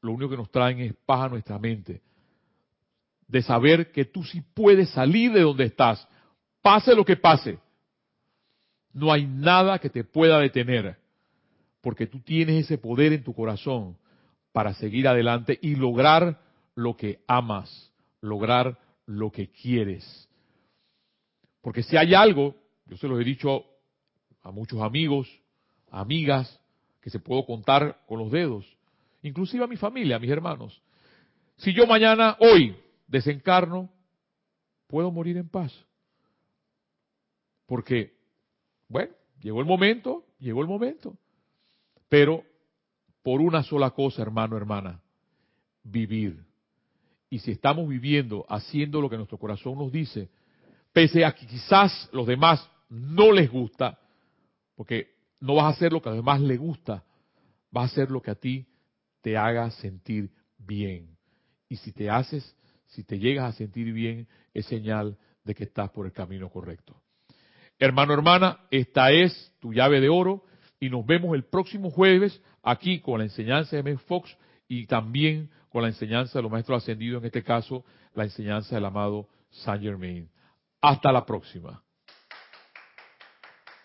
lo 0.00 0.12
único 0.12 0.30
que 0.30 0.36
nos 0.36 0.50
traen 0.50 0.80
es 0.80 0.94
paz 1.06 1.26
a 1.26 1.28
nuestra 1.28 1.58
mente. 1.58 2.02
De 3.28 3.40
saber 3.40 3.92
que 3.92 4.06
tú 4.06 4.24
sí 4.24 4.42
puedes 4.54 4.90
salir 4.90 5.32
de 5.32 5.42
donde 5.42 5.64
estás, 5.64 6.08
pase 6.62 6.94
lo 6.94 7.04
que 7.04 7.16
pase. 7.16 7.58
No 8.92 9.12
hay 9.12 9.26
nada 9.26 9.78
que 9.78 9.90
te 9.90 10.04
pueda 10.04 10.38
detener, 10.38 10.96
porque 11.80 12.06
tú 12.06 12.20
tienes 12.20 12.64
ese 12.64 12.78
poder 12.78 13.12
en 13.12 13.24
tu 13.24 13.34
corazón 13.34 13.96
para 14.52 14.74
seguir 14.74 15.08
adelante 15.08 15.58
y 15.60 15.74
lograr 15.74 16.40
lo 16.74 16.96
que 16.96 17.20
amas, 17.26 17.92
lograr 18.20 18.78
lo 19.06 19.30
que 19.32 19.50
quieres. 19.50 20.28
Porque 21.62 21.82
si 21.82 21.96
hay 21.96 22.14
algo, 22.14 22.54
yo 22.86 22.96
se 22.96 23.08
lo 23.08 23.20
he 23.20 23.24
dicho 23.24 23.64
a 24.42 24.50
muchos 24.50 24.80
amigos, 24.82 25.28
amigas, 25.90 26.60
que 27.00 27.10
se 27.10 27.18
puedo 27.18 27.44
contar 27.46 28.02
con 28.06 28.18
los 28.18 28.30
dedos, 28.30 28.66
inclusive 29.22 29.64
a 29.64 29.68
mi 29.68 29.76
familia, 29.76 30.16
a 30.16 30.18
mis 30.18 30.30
hermanos. 30.30 30.82
Si 31.56 31.72
yo 31.72 31.86
mañana, 31.86 32.36
hoy, 32.40 32.76
desencarno, 33.06 33.90
puedo 34.86 35.10
morir 35.10 35.36
en 35.36 35.48
paz. 35.48 35.72
Porque, 37.66 38.12
bueno, 38.88 39.12
llegó 39.40 39.60
el 39.60 39.66
momento, 39.66 40.24
llegó 40.38 40.62
el 40.62 40.68
momento. 40.68 41.16
Pero 42.08 42.44
por 43.22 43.40
una 43.40 43.62
sola 43.62 43.90
cosa, 43.90 44.22
hermano, 44.22 44.56
hermana, 44.56 45.00
vivir. 45.82 46.44
Y 47.30 47.38
si 47.38 47.52
estamos 47.52 47.88
viviendo, 47.88 48.44
haciendo 48.48 49.00
lo 49.00 49.08
que 49.08 49.16
nuestro 49.16 49.38
corazón 49.38 49.78
nos 49.78 49.90
dice, 49.90 50.28
pese 50.92 51.24
a 51.24 51.32
que 51.34 51.46
quizás 51.46 52.10
los 52.12 52.26
demás 52.26 52.68
no 52.90 53.32
les 53.32 53.50
gusta, 53.50 53.98
porque 54.74 55.14
no 55.40 55.54
vas 55.54 55.64
a 55.64 55.76
hacer 55.76 55.92
lo 55.92 56.02
que 56.02 56.10
a 56.10 56.12
los 56.12 56.18
demás 56.18 56.40
le 56.40 56.56
gusta, 56.56 57.04
vas 57.70 57.84
a 57.84 57.92
hacer 57.92 58.10
lo 58.10 58.20
que 58.20 58.30
a 58.30 58.34
ti 58.34 58.66
te 59.22 59.36
haga 59.36 59.70
sentir 59.70 60.30
bien. 60.58 61.16
Y 61.68 61.76
si 61.76 61.92
te 61.92 62.10
haces 62.10 62.56
Si 62.92 63.04
te 63.04 63.18
llegas 63.18 63.54
a 63.54 63.56
sentir 63.56 63.90
bien, 63.90 64.28
es 64.52 64.66
señal 64.66 65.16
de 65.44 65.54
que 65.54 65.64
estás 65.64 65.90
por 65.92 66.04
el 66.04 66.12
camino 66.12 66.50
correcto. 66.50 66.94
Hermano, 67.82 68.14
hermana, 68.14 68.60
esta 68.70 69.10
es 69.10 69.52
tu 69.58 69.72
llave 69.72 70.00
de 70.00 70.08
oro 70.08 70.44
y 70.78 70.88
nos 70.88 71.04
vemos 71.04 71.34
el 71.34 71.42
próximo 71.42 71.90
jueves 71.90 72.40
aquí 72.62 73.00
con 73.00 73.18
la 73.18 73.24
enseñanza 73.24 73.74
de 73.74 73.80
M. 73.80 73.98
Fox 74.06 74.38
y 74.68 74.86
también 74.86 75.50
con 75.68 75.82
la 75.82 75.88
enseñanza 75.88 76.38
de 76.38 76.44
los 76.44 76.52
maestros 76.52 76.80
ascendidos, 76.80 77.20
en 77.20 77.26
este 77.26 77.42
caso 77.42 77.84
la 78.14 78.22
enseñanza 78.22 78.76
del 78.76 78.84
amado 78.84 79.26
Saint 79.50 79.82
Germain. 79.82 80.30
Hasta 80.80 81.10
la 81.10 81.26
próxima. 81.26 81.82